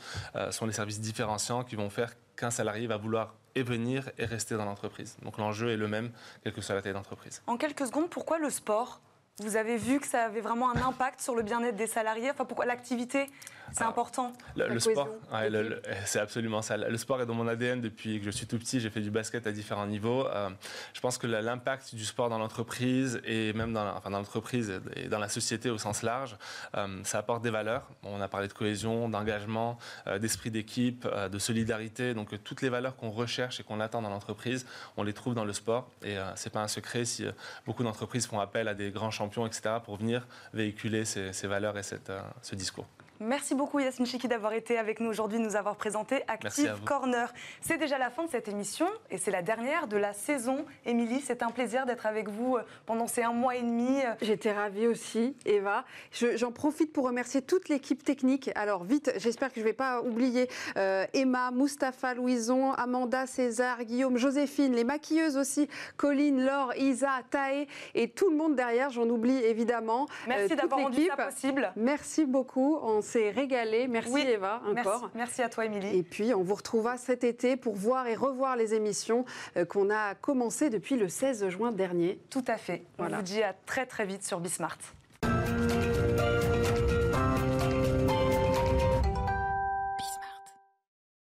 sont 0.51 0.67
les 0.67 0.73
services 0.73 1.01
différenciants 1.01 1.65
qui 1.65 1.77
vont 1.77 1.91
faire 1.91 2.13
qu'un 2.37 2.51
salarié 2.51 2.87
va 2.87 2.97
vouloir 2.97 3.35
et 3.59 3.63
venir 3.63 4.11
et 4.19 4.25
rester 4.25 4.57
dans 4.57 4.65
l'entreprise. 4.65 5.17
Donc 5.23 5.39
l'enjeu 5.39 5.71
est 5.71 5.77
le 5.77 5.89
même, 5.89 6.11
quelle 6.43 6.53
que 6.53 6.61
soit 6.61 6.75
la 6.75 6.83
taille 6.83 6.93
d'entreprise. 6.93 7.43
En 7.47 7.57
quelques 7.57 7.87
secondes, 7.87 8.09
pourquoi 8.09 8.39
le 8.39 8.51
sport? 8.51 9.01
Vous 9.41 9.57
avez 9.57 9.77
vu 9.77 10.01
que 10.01 10.07
ça 10.07 10.25
avait 10.25 10.41
vraiment 10.41 10.71
un 10.71 10.83
impact 10.83 11.21
sur 11.21 11.35
le 11.35 11.43
bien-être 11.43 11.77
des 11.77 11.87
salariés? 11.87 12.31
Enfin, 12.31 12.45
pourquoi 12.45 12.67
l'activité 12.67 13.31
c'est 13.73 13.85
important. 13.85 14.33
Le, 14.57 14.79
sport, 14.79 15.09
c'est 16.05 16.21
absolument 16.21 16.63
ça. 16.63 16.77
Le 16.77 16.97
sport 16.97 17.21
est 17.21 17.27
dans 17.27 17.35
mon 17.35 17.47
ADN 17.47 17.81
depuis 17.81 18.19
que 18.19 18.25
je 18.25 18.31
suis 18.31 18.47
tout 18.47 18.59
petit. 18.59 18.81
J'ai 18.81 18.91
fait 18.91 19.01
du 19.01 19.11
basket 19.11 19.47
à 19.47 19.53
différents 19.53 19.87
niveaux. 19.87 20.27
Euh, 20.27 20.51
je 20.93 21.01
pense 21.01 21.19
que 21.19 21.27
l'impact 21.27 21.95
du 21.95 22.05
sport 22.05 22.29
dans 22.29 22.39
l'entreprise 22.39 23.21
et 23.25 23.53
même 23.53 23.73
dans, 23.73 23.87
enfin, 23.97 24.11
dans 24.11 24.19
l'entreprise 24.19 24.81
et 24.97 25.09
dans 25.09 25.19
la 25.19 25.29
société 25.29 25.71
au 25.71 25.79
sens 25.79 26.03
large, 26.03 26.37
euh, 26.77 27.01
ça 27.05 27.19
apporte 27.19 27.43
des 27.43 27.51
valeurs. 27.51 27.89
On 28.03 28.21
a 28.21 28.29
parlé 28.29 28.49
de 28.49 28.53
cohésion, 28.53 29.09
d'engagement, 29.09 29.79
euh, 30.07 30.19
d'esprit 30.19 30.51
d'équipe, 30.51 31.07
de 31.07 31.39
solidarité. 31.39 32.15
Donc 32.15 32.43
toutes 32.43 32.63
les 32.63 32.69
valeurs 32.69 32.97
qu'on 32.97 33.11
recherche 33.11 33.61
et 33.61 33.63
qu'on 33.63 33.81
attend 33.81 34.03
dans 34.03 34.11
l'entreprise, 34.11 34.67
on 34.97 35.03
les 35.03 35.13
trouve 35.13 35.35
dans 35.35 35.45
le 35.45 35.53
sport. 35.53 35.91
Et 36.03 36.17
c'est 36.35 36.53
pas 36.53 36.63
un 36.63 36.69
secret 36.69 37.05
si 37.05 37.25
beaucoup 37.67 37.83
d'entreprises 37.83 38.27
font 38.27 38.41
appel 38.41 38.69
à 38.69 38.75
des 38.75 38.91
grands 38.91 39.11
champions, 39.11 39.47
etc., 39.47 39.77
pour 39.85 39.97
venir 39.97 40.27
véhiculer 40.53 41.05
ces, 41.05 41.33
ces 41.33 41.47
valeurs 41.47 41.77
et 41.79 41.83
cette, 41.83 42.13
ce 42.43 42.55
discours. 42.55 42.87
Merci 43.21 43.57
beaucoup 43.57 43.81
Yasmine 43.81 44.07
Chiki 44.07 44.29
d'avoir 44.29 44.53
été 44.53 44.79
avec 44.79 45.01
nous 45.01 45.09
aujourd'hui, 45.09 45.41
nous 45.41 45.57
avoir 45.57 45.75
présenté 45.75 46.23
Active 46.29 46.79
Corner. 46.85 47.33
C'est 47.61 47.77
déjà 47.77 47.99
la 47.99 48.11
fin 48.11 48.25
de 48.25 48.31
cette 48.31 48.47
émission 48.47 48.87
et 49.11 49.19
c'est 49.19 49.33
la 49.33 49.43
dernière 49.43 49.89
de 49.89 49.97
la 49.97 50.13
saison. 50.13 50.65
Émilie, 50.87 51.21
c'est 51.21 51.43
un 51.43 51.51
plaisir 51.51 51.85
d'être 51.85 52.07
avec 52.07 52.29
vous 52.29 52.57
euh, 52.57 52.63
pendant 52.87 53.09
ces 53.09 53.25
un 53.25 53.33
mois 53.33 53.57
et 53.57 53.63
demi. 53.63 53.99
J'étais 54.23 54.53
ravie 54.53 54.87
aussi, 54.87 55.35
Eva. 55.47 55.85
J'en 56.13 56.53
profite 56.53 56.93
pour 56.93 57.07
remercier 57.07 57.43
toute 57.43 57.69
l'équipe 57.69 58.05
technique. 58.05 58.53
Alors 58.55 58.85
vite, 58.85 59.13
j'espère 59.17 59.49
que 59.49 59.57
je 59.57 59.61
ne 59.61 59.65
vais 59.65 59.73
pas 59.73 60.01
oublier 60.01 60.49
euh, 60.77 61.05
Emma, 61.13 61.51
Mustapha, 61.51 62.15
Louison, 62.15 62.73
Amanda, 62.75 63.27
César, 63.27 63.83
Guillaume, 63.83 64.17
Joséphine, 64.17 64.75
les 64.75 64.85
maquilleuses 64.85 65.37
aussi, 65.37 65.69
Colline, 65.97 66.45
Laure, 66.45 66.73
Isa, 66.77 67.11
Tae 67.31 67.67
et 67.97 68.11
tout 68.11 68.31
le 68.31 68.37
monde 68.37 68.55
derrière. 68.55 68.91
J'en 68.91 69.09
oublie 69.09 69.43
évidemment. 69.43 70.07
Merci 70.29 70.53
euh, 70.53 70.57
d'avoir 70.57 70.83
rendu 70.83 71.05
ça 71.07 71.17
possible. 71.17 71.73
Merci 71.75 72.25
beaucoup 72.25 72.79
s'est 73.09 73.31
régalé. 73.31 73.89
Merci 73.89 74.19
Eva 74.19 74.63
encore. 74.67 75.11
Merci. 75.15 75.43
à 75.43 75.49
toi 75.49 75.65
Émilie. 75.65 75.97
Et 75.97 76.03
puis 76.03 76.35
on 76.35 76.43
vous 76.43 76.55
retrouvera 76.55 76.97
cet 76.97 77.25
été 77.25 77.57
pour 77.57 77.75
voir 77.75 78.07
et 78.07 78.15
revoir 78.15 78.57
les 78.57 78.75
émissions 78.75 79.25
euh, 79.57 79.65
qu'on 79.65 79.91
a 79.91 80.15
commencées 80.15 80.71
depuis 80.71 80.97
le 80.97 81.09
16 81.09 81.49
juin 81.49 81.73
dernier. 81.73 82.21
Tout 82.31 82.45
à 82.47 82.57
fait. 82.57 82.85
On 82.99 83.09
vous 83.09 83.23
dit 83.23 83.43
à 83.43 83.55
très 83.67 83.87
très 83.87 84.05
vite 84.05 84.25
sur 84.25 84.41
Bismart. 84.41 84.79